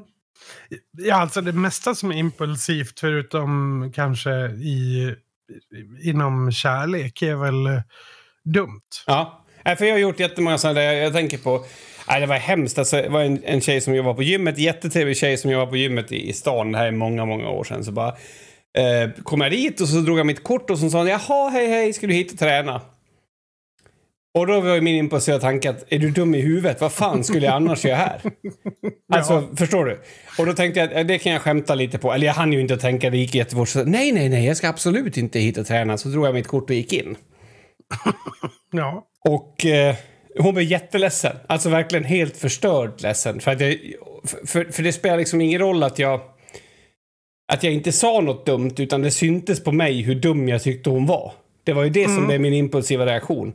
[0.97, 5.15] Ja, alltså det mesta som är impulsivt, förutom kanske i,
[6.03, 7.82] inom kärlek, är väl
[8.43, 8.82] dumt.
[9.07, 10.93] Ja, för jag har gjort jättemånga sådana där.
[10.93, 11.65] Jag tänker på...
[12.07, 12.78] Nej, det var hemskt.
[12.78, 14.57] Alltså, det var en, en tjej som jobbade på gymmet.
[14.57, 16.72] Jättetrevlig tjej som jobbade på gymmet i, i stan.
[16.72, 17.84] Det här är många, många år sedan.
[17.86, 18.07] Så bara
[18.78, 21.49] eh, kom jag dit och så drog jag mitt kort och så sa hon jaha,
[21.49, 22.82] hej, hej, ska du hit och träna?
[24.34, 26.82] Och då var min impulsiva tanke att är du dum i huvudet?
[26.82, 28.22] Vad fan skulle jag annars göra här?
[29.14, 29.56] Alltså, ja.
[29.56, 30.02] förstår du?
[30.40, 32.14] Och då tänkte jag att det kan jag skämta lite på.
[32.14, 33.70] Eller jag hann ju inte tänka, det gick jättefort.
[33.70, 35.98] Så, nej, nej, nej, jag ska absolut inte hit och träna.
[35.98, 37.16] Så drog jag mitt kort och gick in.
[38.72, 39.08] ja.
[39.30, 39.96] Och eh,
[40.38, 41.36] hon blev jätteledsen.
[41.48, 43.40] Alltså verkligen helt förstörd ledsen.
[43.40, 43.78] För, att jag,
[44.46, 46.22] för, för det spelar liksom ingen roll att jag
[47.54, 50.90] att jag inte sa något dumt utan det syntes på mig hur dum jag tyckte
[50.90, 51.34] hon var.
[51.64, 52.16] Det var ju det mm.
[52.16, 53.54] som blev min impulsiva reaktion.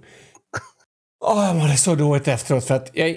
[1.20, 3.16] Oh, jag mådde så dåligt efteråt för att jag,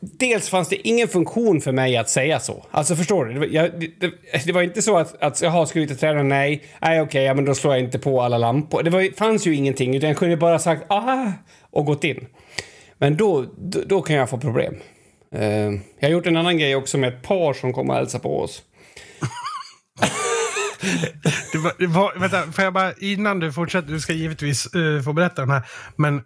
[0.00, 2.66] dels fanns det ingen funktion för mig att säga så.
[2.70, 3.32] Alltså förstår du?
[3.32, 5.98] Det var, jag, det, det var inte så att, att jaha, ska vi ut och
[5.98, 6.22] träna?
[6.22, 6.62] Nej.
[6.80, 8.82] Nej, okej, okay, ja, men då slår jag inte på alla lampor.
[8.82, 11.32] Det var, fanns ju ingenting, utan jag kunde bara sagt ah
[11.70, 12.26] och gått in.
[12.98, 14.74] Men då, då, då kan jag få problem.
[15.34, 18.18] Uh, jag har gjort en annan grej också med ett par som kommer och hälsa
[18.18, 18.62] på oss.
[21.52, 25.02] det var, det var, vänta, får jag bara, innan du fortsätter, du ska givetvis uh,
[25.02, 25.62] få berätta den här,
[25.96, 26.22] men uh,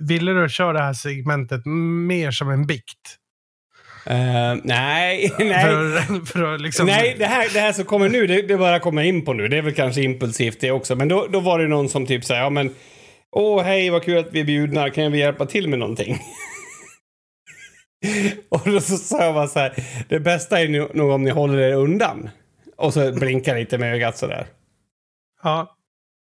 [0.00, 1.66] ville du köra det här segmentet
[2.06, 3.18] mer som en bikt?
[4.10, 5.62] Uh, nej, nej.
[5.62, 6.86] För, för liksom...
[6.86, 9.48] Nej, det här, det här som kommer nu, det, det bara kommer in på nu.
[9.48, 10.96] Det är väl kanske impulsivt det också.
[10.96, 12.70] Men då, då var det någon som typ säger, ja men
[13.36, 14.90] Åh, hej, vad kul att vi är bjudna.
[14.90, 16.14] Kan vi hjälpa till med någonting?
[18.48, 19.74] och då så sa jag bara så här,
[20.08, 22.30] det bästa är nog om ni håller er undan.
[22.76, 24.46] Och så blinkar lite med ögat sådär.
[25.42, 25.76] Ja.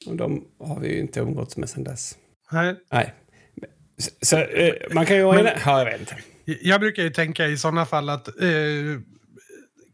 [0.07, 2.18] Och de har vi ju inte umgåtts med sedan dess.
[2.51, 2.76] Nej.
[2.91, 3.14] Nej.
[4.21, 5.33] Så, eh, man kan ju...
[5.33, 6.15] Men, ja, jag vet inte.
[6.45, 8.33] Jag brukar ju tänka i sådana fall att eh,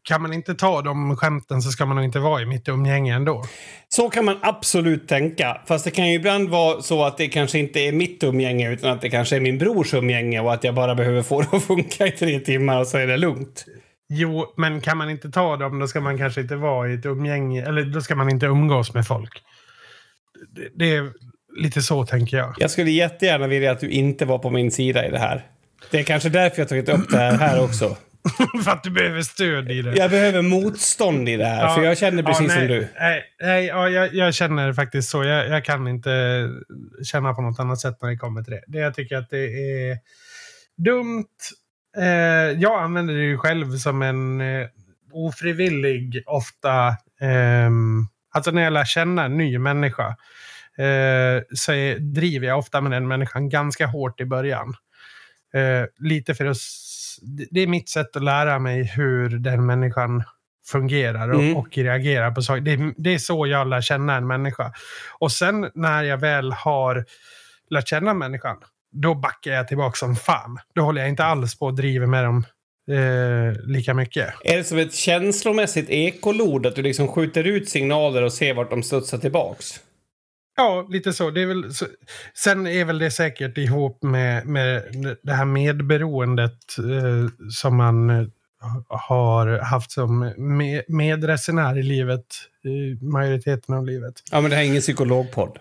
[0.04, 3.16] kan man inte ta de skämten så ska man nog inte vara i mitt umgänge
[3.16, 3.44] ändå.
[3.90, 5.62] Så kan man absolut tänka.
[5.66, 8.92] Fast det kan ju ibland vara så att det kanske inte är mitt umgänge utan
[8.92, 11.64] att det kanske är min brors umgänge och att jag bara behöver få det att
[11.68, 13.66] funka i tre timmar och så är det lugnt.
[14.10, 17.06] Jo, men kan man inte ta dem då ska man kanske inte vara i ett
[17.06, 17.66] umgänge.
[17.66, 19.44] Eller då ska man inte umgås med folk.
[20.56, 21.12] Det, det är
[21.58, 22.56] lite så tänker jag.
[22.58, 25.46] Jag skulle jättegärna vilja att du inte var på min sida i det här.
[25.92, 27.98] Det är kanske därför jag tagit upp det här, här också.
[28.64, 29.96] för att du behöver stöd i det.
[29.96, 32.88] Jag behöver motstånd i det här, ja, för jag känner precis ja, nej, som du.
[33.00, 35.24] Nej, nej ja, jag, jag, känner faktiskt så.
[35.24, 36.46] Jag, jag, kan inte
[37.04, 38.64] känna på något annat sätt när det kommer till det.
[38.68, 39.98] det jag tycker att det är
[40.78, 41.26] dumt.
[41.98, 44.68] Eh, jag använder det ju själv som en eh,
[45.12, 46.88] ofrivillig, ofta...
[47.22, 47.70] Eh,
[48.32, 50.16] alltså när jag lär känna en ny människa
[50.80, 54.76] eh, så är, driver jag ofta med den människan ganska hårt i början.
[55.54, 56.58] Eh, lite för att
[57.52, 60.24] det är mitt sätt att lära mig hur den människan
[60.68, 61.58] fungerar och, mm.
[61.58, 62.62] och reagerar på saker.
[62.62, 64.74] Det, det, är så jag lär känna en människa.
[65.20, 67.06] Och sen när jag väl har
[67.70, 68.58] lärt känna människan,
[68.92, 70.58] då backar jag tillbaka som fan.
[70.76, 72.46] Då håller jag inte alls på att driva med dem
[72.92, 74.34] eh, lika mycket.
[74.44, 78.70] Är det som ett känslomässigt ekolod, att du liksom skjuter ut signaler och ser vart
[78.70, 79.80] de studsar tillbaks?
[80.60, 81.32] Ja, lite så.
[81.32, 81.86] Det är väl så.
[82.34, 84.84] Sen är väl det säkert ihop med, med
[85.24, 88.28] det här medberoendet eh, som man eh,
[88.88, 92.26] har haft som med, medresenär i livet,
[92.64, 94.14] i majoriteten av livet.
[94.32, 95.60] Ja, men det här är ingen psykologpodd.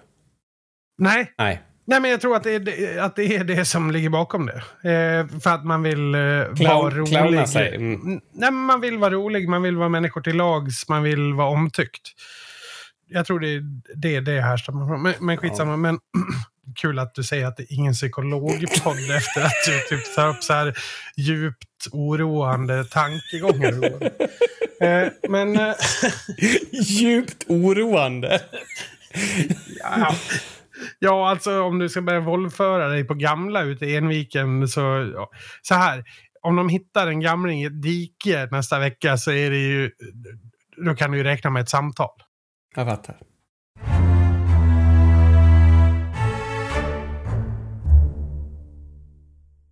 [0.98, 1.32] Nej.
[1.38, 1.62] Nej.
[1.86, 4.62] Nej, men jag tror att det är, att det, är det som ligger bakom det.
[4.92, 7.48] Eh, för att man vill eh, vara rolig.
[7.48, 7.74] Sig.
[7.74, 8.00] Mm.
[8.04, 8.20] Nej,
[8.50, 12.14] men man vill vara rolig, man vill vara människor till lags, man vill vara omtyckt
[13.08, 13.62] jag tror det är
[13.96, 15.02] det det härstammar från.
[15.02, 15.72] Men, men skitsamma.
[15.72, 15.76] Ja.
[15.76, 15.98] Men
[16.76, 20.42] kul att du säger att det är ingen psykologpodd efter att du typ tar upp
[20.42, 20.78] så här
[21.16, 24.02] djupt oroande tankegångar.
[24.80, 25.56] eh, men...
[25.56, 25.74] Eh,
[26.72, 28.42] djupt oroande?
[29.80, 30.14] ja,
[30.98, 34.80] ja, alltså om du ska börja våldföra dig på gamla ute i Enviken så...
[35.14, 35.30] Ja.
[35.62, 36.04] Så här.
[36.42, 39.90] Om de hittar en gamling i ett dike nästa vecka så är det ju...
[40.76, 42.10] Då kan du ju räkna med ett samtal.
[42.74, 43.16] Jag fattar.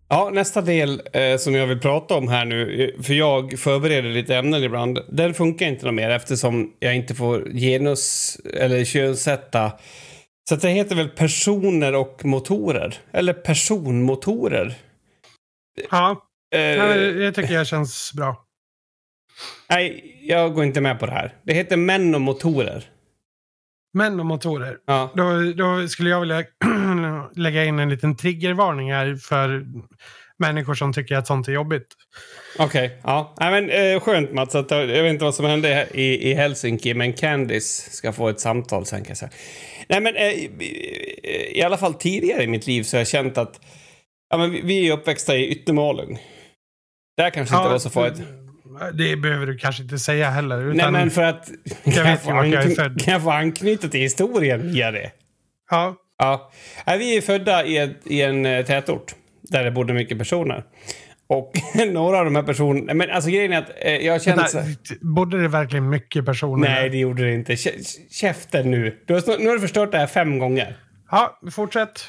[0.09, 4.09] Ja, nästa del eh, som jag vill prata om här nu, eh, för jag förbereder
[4.11, 9.72] lite ämnen ibland, den funkar inte mer eftersom jag inte får genus eller könssätta.
[10.49, 12.99] Så det heter väl personer och motorer?
[13.12, 14.74] Eller personmotorer?
[15.90, 16.11] Ja,
[16.55, 16.61] eh,
[16.94, 18.45] det tycker jag känns bra.
[19.70, 21.34] Nej, jag går inte med på det här.
[21.43, 22.84] Det heter män och motorer.
[23.95, 24.78] Män och motorer.
[24.87, 25.12] Ja.
[25.14, 26.45] Då, då skulle jag vilja
[27.34, 29.66] lägga in en liten triggervarning här för
[30.39, 31.87] människor som tycker att sånt är jobbigt.
[32.59, 33.34] Okej, okay, ja.
[33.41, 34.55] Nej, men, eh, skönt Mats.
[34.55, 38.41] Att, jag vet inte vad som hände i, i Helsinki, men Candice ska få ett
[38.41, 39.30] samtal sen kan jag säga.
[39.89, 40.32] Nej, men eh,
[41.57, 43.61] i alla fall tidigare i mitt liv så har jag känt att
[44.30, 46.18] ja, men vi, vi är uppväxta i Yttermalung.
[47.16, 48.22] Där kanske ja, inte var så farligt.
[48.94, 50.64] Det behöver du kanske inte säga heller.
[50.64, 51.50] Utan Nej, men för att...
[51.84, 53.00] Jag vet jag, jag är född.
[53.00, 55.10] Kan jag få anknyta till historien via det?
[55.70, 55.96] Ja.
[56.18, 56.50] Ja.
[56.86, 60.64] Vi är födda i, ett, i en eh, tätort där det bodde mycket personer.
[61.28, 61.52] Och
[61.92, 62.94] några av de här personerna...
[62.94, 64.54] Men alltså grejen är att eh, jag har känt...
[64.54, 64.68] Vänta,
[65.00, 66.68] bodde det verkligen mycket personer?
[66.68, 67.56] Nej, det gjorde det inte.
[68.10, 69.02] Käften nu.
[69.06, 70.76] Du har, nu har du förstört det här fem gånger.
[71.10, 72.08] Ja, fortsätt.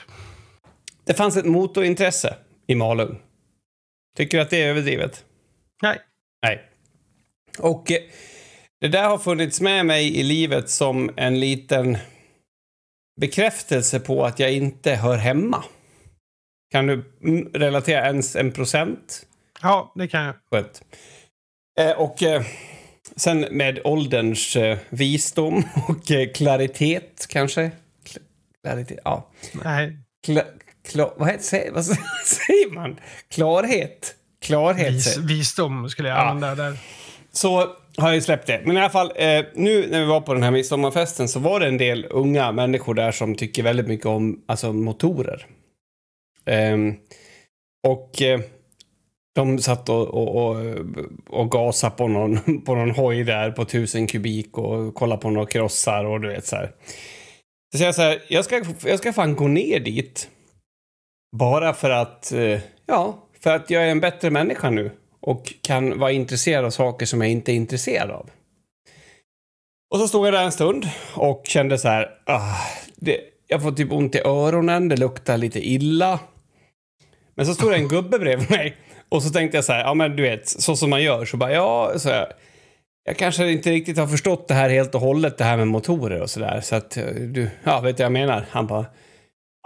[1.05, 2.35] Det fanns ett motorintresse
[2.67, 3.19] i Malung.
[4.17, 5.23] Tycker du att det är överdrivet?
[5.81, 5.99] Nej.
[6.43, 6.69] Nej.
[7.59, 8.01] Och eh,
[8.81, 11.97] det där har funnits med mig i livet som en liten
[13.21, 15.63] bekräftelse på att jag inte hör hemma.
[16.71, 17.03] Kan du
[17.53, 19.25] relatera ens en procent?
[19.61, 20.35] Ja, det kan jag.
[20.51, 20.83] Skönt.
[21.79, 22.43] Eh, och eh,
[23.15, 24.57] sen med ålderns
[24.89, 27.71] visdom och klaritet kanske?
[28.03, 28.21] Kla
[28.63, 29.29] klaritet, ja.
[29.63, 29.97] Nej.
[30.25, 30.43] Kla
[30.87, 31.85] kla vad, heter, vad
[32.25, 32.99] säger man?
[33.29, 34.15] Klarhet?
[34.41, 34.93] Klarhet.
[34.93, 36.77] Vis, visdom skulle jag använda där.
[37.31, 38.61] Så har jag släppt det.
[38.65, 41.59] Men i alla fall, eh, nu när vi var på den här midsommarfesten så var
[41.59, 45.45] det en del unga människor där som tycker väldigt mycket om alltså, motorer.
[46.45, 46.77] Eh,
[47.87, 48.39] och eh,
[49.35, 50.55] de satt och, och, och,
[51.29, 55.47] och gasade på någon, på någon hoj där på tusen kubik och kollade på några
[55.47, 56.71] krossar och du vet så här.
[57.75, 60.29] Så jag så här, jag ska, jag ska fan gå ner dit.
[61.37, 65.99] Bara för att, eh, ja, för att jag är en bättre människa nu och kan
[65.99, 68.29] vara intresserad av saker som jag inte är intresserad av.
[69.93, 72.55] Och så stod jag där en stund och kände så här, ah,
[72.95, 76.19] det, jag får typ ont i öronen, det luktar lite illa.
[77.35, 78.75] Men så stod det en gubbe bredvid mig
[79.09, 81.37] och så tänkte jag så här, ja men du vet, så som man gör, så
[81.37, 82.27] bara ja, så jag,
[83.03, 86.21] jag kanske inte riktigt har förstått det här helt och hållet, det här med motorer
[86.21, 86.61] och sådär.
[86.61, 88.45] Så att eh, du, ja vet du vad jag menar?
[88.49, 88.85] Han bara,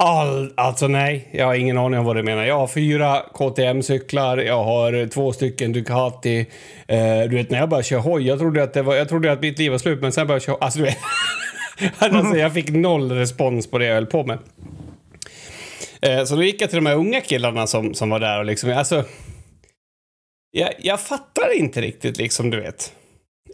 [0.03, 2.45] All, alltså nej, jag har ingen aning om vad du menar.
[2.45, 6.39] Jag har fyra KTM-cyklar, jag har två stycken Ducati.
[6.87, 9.31] Eh, du vet, när jag började köra hoj, jag trodde att, det var, jag trodde
[9.31, 10.57] att mitt liv var slut, men sen började jag köra...
[10.65, 10.97] Alltså, du vet.
[11.97, 14.39] alltså, jag fick noll respons på det jag höll på med.
[16.01, 18.45] Eh, så då gick jag till de här unga killarna som, som var där och
[18.45, 19.03] liksom, alltså...
[20.51, 22.93] Jag, jag fattar inte riktigt, liksom, du vet.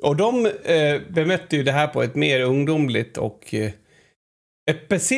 [0.02, 3.54] Och de eh, bemötte ju det här på ett mer ungdomligt och...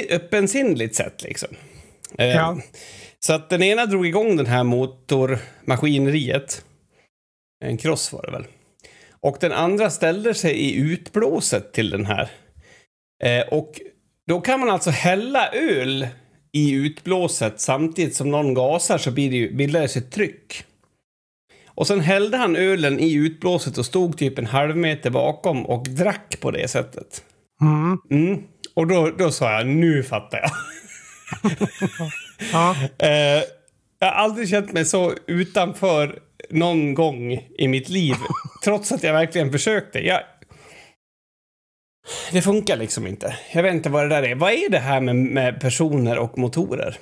[0.10, 1.50] Öppensinnligt sätt liksom.
[2.18, 2.58] Eh, ja.
[3.20, 6.66] Så att den ena drog igång den här motormaskineriet.
[7.66, 8.46] En cross var det väl.
[9.22, 12.30] Och den andra ställde sig i utblåset till den här.
[13.24, 13.82] Eh, och
[14.28, 16.08] då kan man alltså hälla öl
[16.52, 20.64] i utblåset samtidigt som någon gasar så bildar det sig ett tryck.
[21.66, 25.84] Och sen hällde han ölen i utblåset och stod typ en halv meter bakom och
[25.84, 27.24] drack på det sättet.
[27.62, 27.98] Mm.
[28.12, 28.44] Mm.
[28.80, 30.52] Och då, då sa jag, nu fattar jag.
[32.52, 32.76] ja.
[32.98, 33.44] eh,
[34.00, 36.20] jag har aldrig känt mig så utanför
[36.50, 38.16] någon gång i mitt liv.
[38.64, 40.00] trots att jag verkligen försökte.
[40.00, 40.22] Jag...
[42.32, 43.36] Det funkar liksom inte.
[43.54, 44.36] Jag vet inte vad det där är.
[44.36, 46.98] Vad är det här med, med personer och motorer?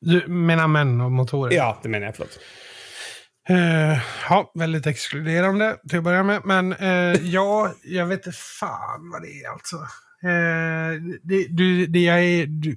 [0.00, 1.56] Du menar män och motorer?
[1.56, 2.16] Ja, det menar jag.
[2.16, 2.38] Förlåt.
[3.50, 3.98] Uh,
[4.28, 6.40] ja, väldigt exkluderande till att börja med.
[6.44, 9.76] Men uh, ja, jag vet inte fan vad det är alltså.
[11.22, 12.76] Det, du, det jag är, du,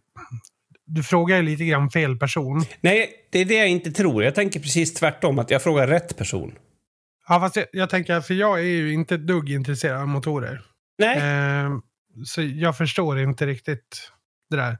[0.85, 2.65] du frågar lite grann fel person.
[2.81, 4.23] Nej, det är det jag inte tror.
[4.23, 6.55] Jag tänker precis tvärtom, att jag frågar rätt person.
[7.27, 10.61] Ja, fast jag, jag tänker, för jag är ju inte ett dugg intresserad av motorer.
[10.97, 11.19] Nej.
[12.25, 14.11] så jag förstår inte riktigt
[14.49, 14.77] det där.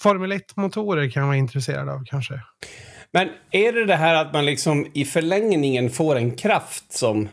[0.00, 2.40] Formel 1-motorer kan jag vara intresserad av kanske.
[3.12, 7.28] Men är det det här att man liksom i förlängningen får en kraft som,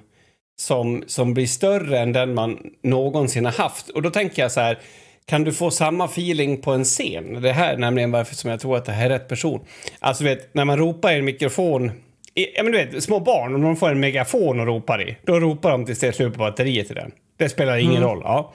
[0.60, 3.90] som, som blir större än den man någonsin har haft?
[3.90, 4.80] Och då tänker jag så här,
[5.26, 7.42] kan du få samma feeling på en scen?
[7.42, 9.60] Det här är nämligen varför som jag tror att det här är rätt person.
[10.00, 11.92] Alltså vet, när man ropar i en mikrofon
[12.34, 15.40] Ja, men du vet, små barn, om de får en megafon och ropar i, då
[15.40, 17.12] ropar de tills det är slut på batteriet i den.
[17.38, 18.10] Det spelar ingen mm.
[18.10, 18.22] roll.
[18.24, 18.54] Ja.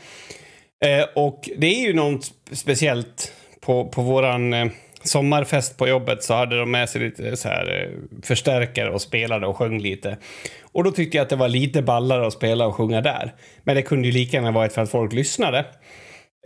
[0.85, 4.67] Eh, och det är ju något speciellt på, på våran eh,
[5.05, 7.89] sommarfest på jobbet så hade de med sig lite så här eh,
[8.23, 10.17] förstärkare och spelade och sjöng lite.
[10.63, 13.35] Och då tyckte jag att det var lite ballare att spela och sjunga där.
[13.65, 15.67] Men det kunde ju lika gärna varit för att folk lyssnade.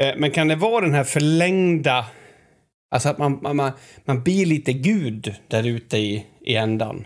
[0.00, 2.06] Eh, men kan det vara den här förlängda...
[2.90, 3.72] Alltså att man, man,
[4.04, 7.04] man blir lite gud där ute i, i ändan?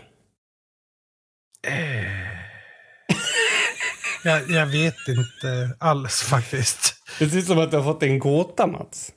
[4.23, 6.95] jag, jag vet inte alls faktiskt.
[7.19, 9.12] Det ser ut som att du har fått en gåta, Mats.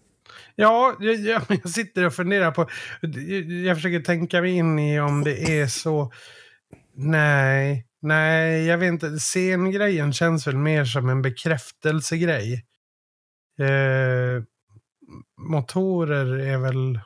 [0.57, 1.17] Ja, jag,
[1.49, 2.69] jag, sitter och funderar på...
[3.65, 6.13] Jag försöker tänka mig in i om det är så...
[6.95, 9.11] Nej, nej, jag vet inte.
[9.11, 12.65] Scengrejen känns väl mer som en bekräftelsegrej.
[13.61, 14.43] Eh,
[15.51, 17.01] motorer är väl...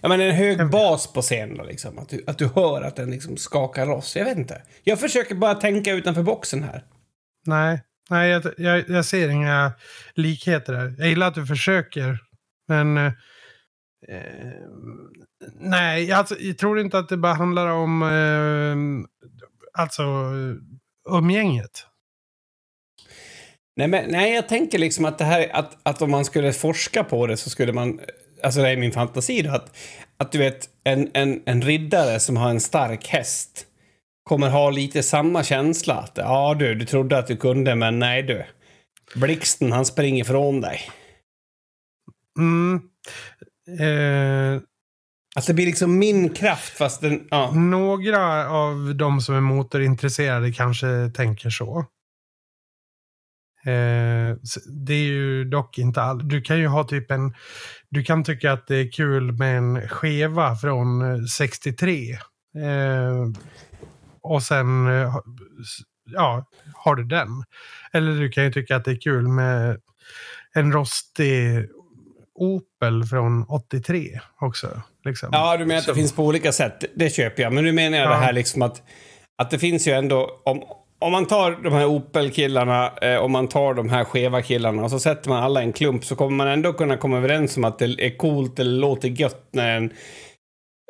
[0.00, 1.98] Ja, men en hög bas på scenen liksom.
[1.98, 4.16] Att du, att du hör att den liksom skakar loss.
[4.16, 4.62] Jag vet inte.
[4.84, 6.84] Jag försöker bara tänka utanför boxen här.
[7.46, 9.72] Nej, nej jag, jag, jag ser inga
[10.14, 10.94] likheter där.
[10.98, 12.27] Jag gillar att du försöker.
[12.68, 13.12] Men eh,
[14.08, 14.52] eh,
[15.60, 19.10] nej, alltså, jag tror inte att det bara handlar om eh,
[19.82, 20.02] alltså
[21.10, 21.86] umgänget.
[23.76, 27.04] Nej, men, nej, jag tänker liksom att det här att, att om man skulle forska
[27.04, 28.00] på det så skulle man,
[28.42, 29.76] alltså det är min fantasi då, att,
[30.16, 33.66] att du vet en, en, en riddare som har en stark häst
[34.28, 35.94] kommer ha lite samma känsla.
[35.94, 38.44] Att, ja du, du trodde att du kunde men nej du.
[39.14, 40.80] Blixten han springer ifrån dig.
[42.38, 42.80] Mm.
[43.80, 44.60] Eh,
[45.36, 47.26] Att det blir liksom min kraft fast den...
[47.30, 47.52] Ja.
[47.54, 51.78] Några av de som är motorintresserade kanske tänker så.
[53.66, 54.36] Eh,
[54.86, 56.28] det är ju dock inte all.
[56.28, 57.34] Du kan ju ha typ en...
[57.90, 62.12] Du kan tycka att det är kul med en skeva från 63.
[62.12, 63.26] Eh,
[64.22, 65.14] och sen eh,
[66.04, 67.28] ja, har du den.
[67.92, 69.80] Eller du kan ju tycka att det är kul med
[70.54, 71.68] en rostig
[72.38, 74.82] Opel från 83 också.
[75.04, 75.28] Liksom.
[75.32, 76.84] Ja, du menar att det finns på olika sätt.
[76.94, 77.52] Det köper jag.
[77.52, 78.10] Men nu menar jag ja.
[78.10, 78.82] det här liksom att,
[79.42, 80.40] att det finns ju ändå...
[80.44, 80.62] Om,
[81.00, 84.90] om man tar de här Opel-killarna, eh, om man tar de här skeva killarna och
[84.90, 87.64] så sätter man alla i en klump så kommer man ändå kunna komma överens om
[87.64, 89.92] att det är coolt eller låter gött när en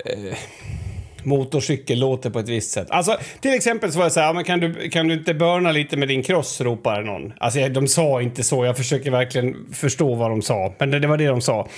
[0.04, 0.38] eh,
[1.28, 2.90] motorcykel låter på ett visst sätt.
[2.90, 5.72] Alltså, till exempel så var det så här, men kan du, kan du inte börna
[5.72, 7.32] lite med din cross, ropar någon.
[7.38, 11.08] Alltså, de sa inte så, jag försöker verkligen förstå vad de sa, men det, det
[11.08, 11.68] var det de sa.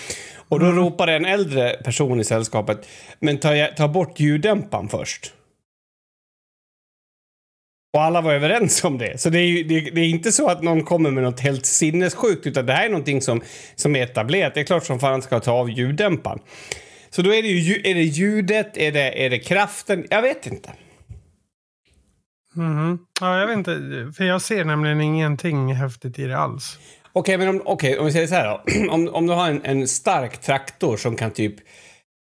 [0.48, 0.78] Och då mm.
[0.78, 2.88] ropade en äldre person i sällskapet,
[3.18, 5.32] men ta, ta bort ljuddämparen först.
[7.92, 9.20] Och alla var överens om det.
[9.20, 11.66] Så det är, ju, det, det, är inte så att någon kommer med något helt
[11.66, 13.42] sinnessjukt, utan det här är någonting som,
[13.74, 14.54] som är etablerat.
[14.54, 16.38] Det är klart som fan ska ta av ljuddämparen.
[17.10, 20.06] Så då är det ju är det ljudet, är det, är det kraften?
[20.10, 20.72] Jag vet inte.
[22.56, 22.98] Mm.
[23.20, 23.72] Ja, jag vet inte.
[24.16, 26.78] För jag ser nämligen ingenting häftigt i det alls.
[27.12, 28.90] Okej, okay, men om, okay, om vi säger så här då.
[28.92, 31.54] om, om du har en, en stark traktor som kan typ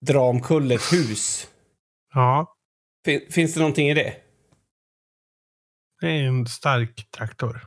[0.07, 1.49] dra omkull ett hus.
[2.15, 2.55] Ja.
[3.05, 4.15] Fin, finns det någonting i det?
[6.01, 7.67] Det är en stark traktor.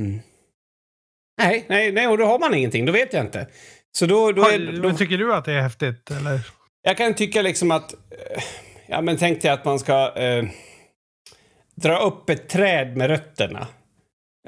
[0.00, 0.20] Mm.
[1.38, 2.86] Nej, nej, nej, och då har man ingenting.
[2.86, 3.48] Då vet jag inte.
[3.92, 4.92] Så då, då, är, då...
[4.92, 6.10] Tycker du att det är häftigt?
[6.10, 6.40] Eller?
[6.82, 7.92] Jag kan tycka liksom att...
[7.92, 8.42] Eh,
[8.86, 10.44] ja, men tänk dig att man ska eh,
[11.74, 13.66] dra upp ett träd med rötterna.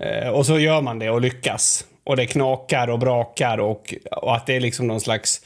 [0.01, 1.87] Eh, och så gör man det och lyckas.
[2.05, 5.41] Och det knakar och brakar och, och att det är liksom någon slags...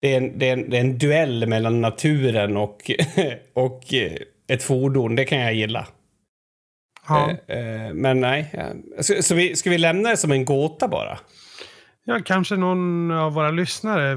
[0.00, 2.90] Det är en, det är en, det är en duell mellan naturen och,
[3.54, 4.12] och eh,
[4.48, 5.16] ett fordon.
[5.16, 5.86] Det kan jag gilla.
[7.08, 7.30] Ja.
[7.30, 8.54] Eh, men nej.
[9.00, 11.18] Så, så vi, ska vi lämna det som en gåta bara?
[12.10, 14.16] Ja, kanske någon av våra lyssnare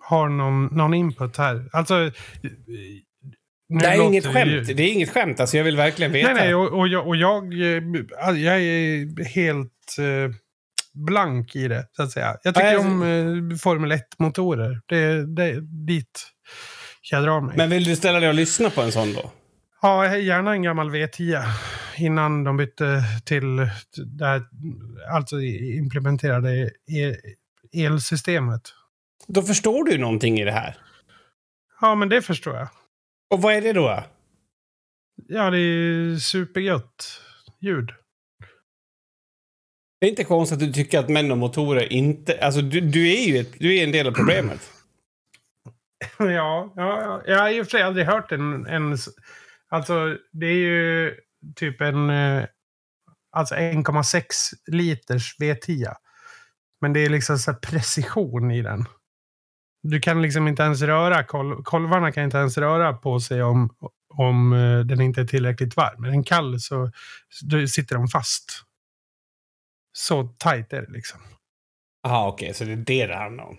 [0.00, 1.68] har någon, någon input här.
[1.72, 2.10] Alltså...
[3.80, 4.50] Det är inget skämt.
[4.50, 4.74] Ju...
[4.74, 5.40] Det är inget skämt.
[5.40, 6.32] Alltså, jag vill verkligen veta.
[6.32, 7.54] Nej, nej, och, och, jag, och jag,
[8.36, 10.34] jag är helt uh,
[11.06, 12.36] blank i det, så att säga.
[12.42, 12.88] Jag tycker alltså...
[12.88, 14.80] om uh, Formel 1-motorer.
[14.86, 16.20] Det, det är dit
[17.10, 17.56] jag drar mig.
[17.56, 19.30] Men vill du ställa dig och lyssna på en sån då?
[19.82, 21.44] Ja, gärna en gammal V10
[21.96, 23.56] innan de bytte till
[23.96, 24.42] det här,
[25.10, 27.16] alltså implementerade e
[27.72, 28.62] elsystemet.
[29.26, 30.76] Då förstår du någonting i det här?
[31.80, 32.68] Ja, men det förstår jag.
[33.30, 34.04] Och vad är det då?
[35.28, 37.20] Ja, det är supergött
[37.60, 37.92] ljud.
[40.00, 42.44] Det är inte konstigt att du tycker att män och motorer inte...
[42.44, 44.70] Alltså, du, du är ju ett, du är en del av problemet.
[46.18, 48.96] ja, ja, ja, jag har och för sig aldrig hört en, en
[49.72, 51.14] Alltså, det är ju
[51.56, 52.44] typ en eh,
[53.30, 54.24] alltså 1,6
[54.66, 55.94] liters V10.
[56.80, 58.84] Men det är liksom så precision i den.
[59.82, 63.76] Du kan liksom inte ens röra, kol kolvarna kan inte ens röra på sig om,
[64.14, 66.04] om eh, den inte är tillräckligt varm.
[66.04, 66.90] Är den kall så
[67.68, 68.62] sitter de fast.
[69.92, 71.20] Så tajt är det liksom.
[72.02, 73.58] Jaha, okej, okay, så det är det det handlar om?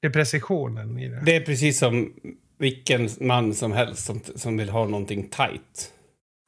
[0.00, 1.22] Det är precisionen i det.
[1.24, 2.14] Det är precis som
[2.58, 5.92] vilken man som helst som, som vill ha någonting tight.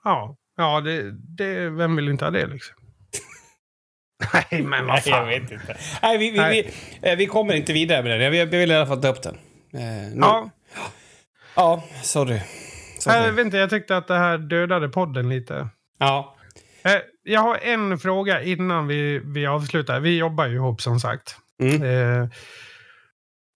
[0.05, 2.77] Ja, ja det, det, vem vill inte ha det liksom?
[4.51, 5.27] Nej, men vad fan.
[5.27, 5.77] Nej, jag vet inte.
[6.03, 6.73] Nej, vi, vi, Nej.
[7.03, 8.37] Vi, eh, vi, kommer inte vidare med det.
[8.37, 9.39] Jag, vill i alla fall ta upp den.
[9.75, 10.51] Eh, ja.
[11.57, 12.41] Ja, sorry.
[12.99, 13.17] sorry.
[13.17, 15.69] Jag vet inte, jag tyckte att det här dödade podden lite.
[15.99, 16.37] Ja.
[16.85, 20.01] Eh, jag har en fråga innan vi, vi avslutar.
[20.01, 21.37] Vi jobbar ju ihop som sagt.
[21.63, 21.83] Mm.
[21.83, 22.29] Eh,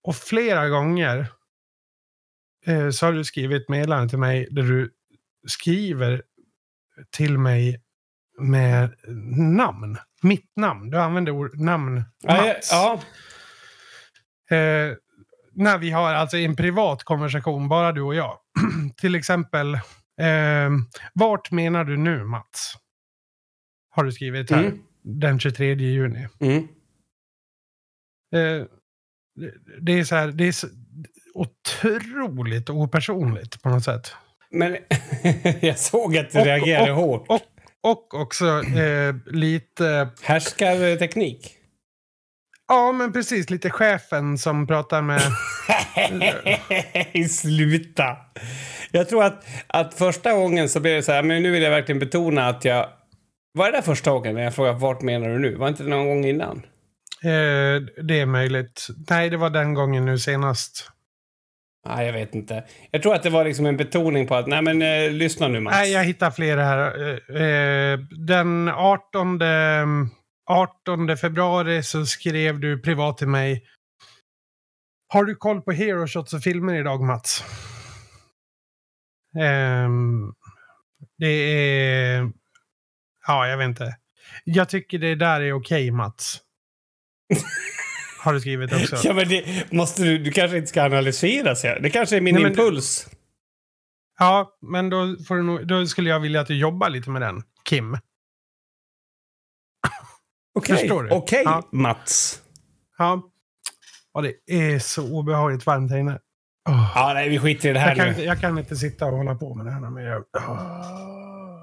[0.05, 1.26] och flera gånger
[2.66, 4.90] eh, så har du skrivit meddelande till mig där du
[5.47, 6.22] skriver
[7.11, 7.82] till mig
[8.40, 8.95] med
[9.36, 9.99] namn.
[10.22, 10.90] Mitt namn.
[10.90, 12.68] Du använder ord, namn Mats.
[12.72, 13.01] Ja.
[14.49, 14.57] ja.
[14.57, 14.97] Eh,
[15.55, 18.38] när vi har alltså en privat konversation, bara du och jag.
[18.97, 19.74] till exempel,
[20.20, 20.70] eh,
[21.14, 22.74] vart menar du nu Mats?
[23.90, 24.64] Har du skrivit här.
[24.64, 24.78] Mm.
[25.03, 26.28] Den 23 juni.
[26.40, 26.68] Mm.
[28.34, 28.66] Eh,
[29.80, 30.55] det är så här, det är,
[31.34, 34.14] otroligt opersonligt på något sätt.
[34.53, 34.77] Men
[35.61, 37.27] jag såg att du och, reagerade och, hårt.
[37.29, 37.41] Och,
[37.83, 38.47] och också
[38.77, 40.09] eh, lite...
[40.23, 41.57] Härskarteknik?
[42.69, 43.51] Ja, men precis.
[43.51, 45.21] Lite chefen som pratar med...
[47.31, 48.17] Sluta!
[48.91, 51.71] Jag tror att, att första gången så blev det så här, men nu vill jag
[51.71, 52.89] verkligen betona att jag...
[53.55, 55.55] Var det där första gången när jag frågade vart menar du nu?
[55.57, 56.57] Var inte det någon gång innan?
[57.23, 58.87] Eh, det är möjligt.
[59.11, 60.89] Nej, det var den gången nu senast.
[61.87, 62.64] Nej, jag vet inte.
[62.91, 65.61] Jag tror att det var liksom en betoning på att, nej men eh, lyssna nu
[65.61, 65.76] Mats.
[65.76, 67.11] Nej, jag hittar fler här.
[67.30, 69.41] Eh, eh, Den 18,
[70.47, 73.64] 18 februari så skrev du privat till mig.
[75.09, 77.45] Har du koll på Hero Shots och filmer idag Mats?
[79.39, 80.35] Ehm,
[81.18, 82.33] det är...
[83.26, 83.97] Ja, jag vet inte.
[84.45, 86.41] Jag tycker det där är okej Mats.
[88.23, 88.97] Har du skrivit också.
[89.05, 91.55] Ja, men det måste du, du kanske inte ska analysera.
[91.55, 93.09] Så det kanske är min Nej, men- impuls.
[94.18, 97.23] Ja, men då, får du nog, då skulle jag vilja att du jobbar lite med
[97.23, 97.99] den, Kim.
[100.55, 101.09] Okej, du?
[101.11, 101.68] Okej, Ja.
[101.73, 102.43] Mats.
[102.99, 103.23] Ja.
[104.14, 106.18] Och det är så obehagligt varmt här inne.
[106.68, 106.93] Åh.
[106.95, 108.11] Ja, nej, vi skiter i det här Jag kan, nu.
[108.12, 109.81] inte, jag kan inte sitta och hålla på med det här.
[109.81, 111.62] Men jag, Åh.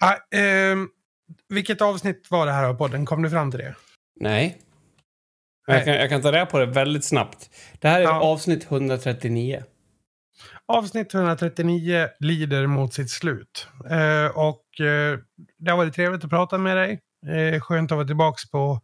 [0.00, 0.88] ah, ehm,
[1.48, 3.06] vilket avsnitt var det här av podden?
[3.06, 3.74] Kom du fram till det?
[4.20, 4.60] Nej.
[5.74, 7.50] Jag kan, jag kan ta reda på det väldigt snabbt.
[7.78, 8.20] Det här är Ja.
[8.20, 9.64] avsnitt 139.
[10.66, 13.68] Avsnitt 139 lider mot sitt slut.
[13.90, 15.18] Eh, och eh,
[15.58, 17.00] det har varit trevligt att prata med dig.
[17.26, 18.80] Eh, skönt att vara tillbaka på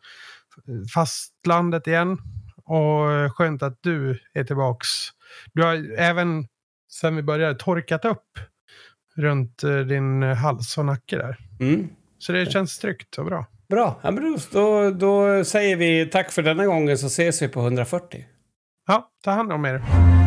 [0.95, 2.19] fastlandet igen.
[2.65, 4.89] Och eh, skönt att du är tillbaks.
[5.53, 6.47] Du har även
[6.93, 8.39] sen vi började torkat upp
[9.17, 11.37] runt eh, din hals och nacke där.
[11.61, 11.89] Mm.
[12.19, 13.47] Så det känns tryggt och bra.
[13.69, 14.01] Bra.
[14.03, 17.61] Ja, men då, då, då säger vi tack för denna gången så ses vi på
[17.61, 18.25] 140.
[18.87, 20.26] Ja, ta hand om er.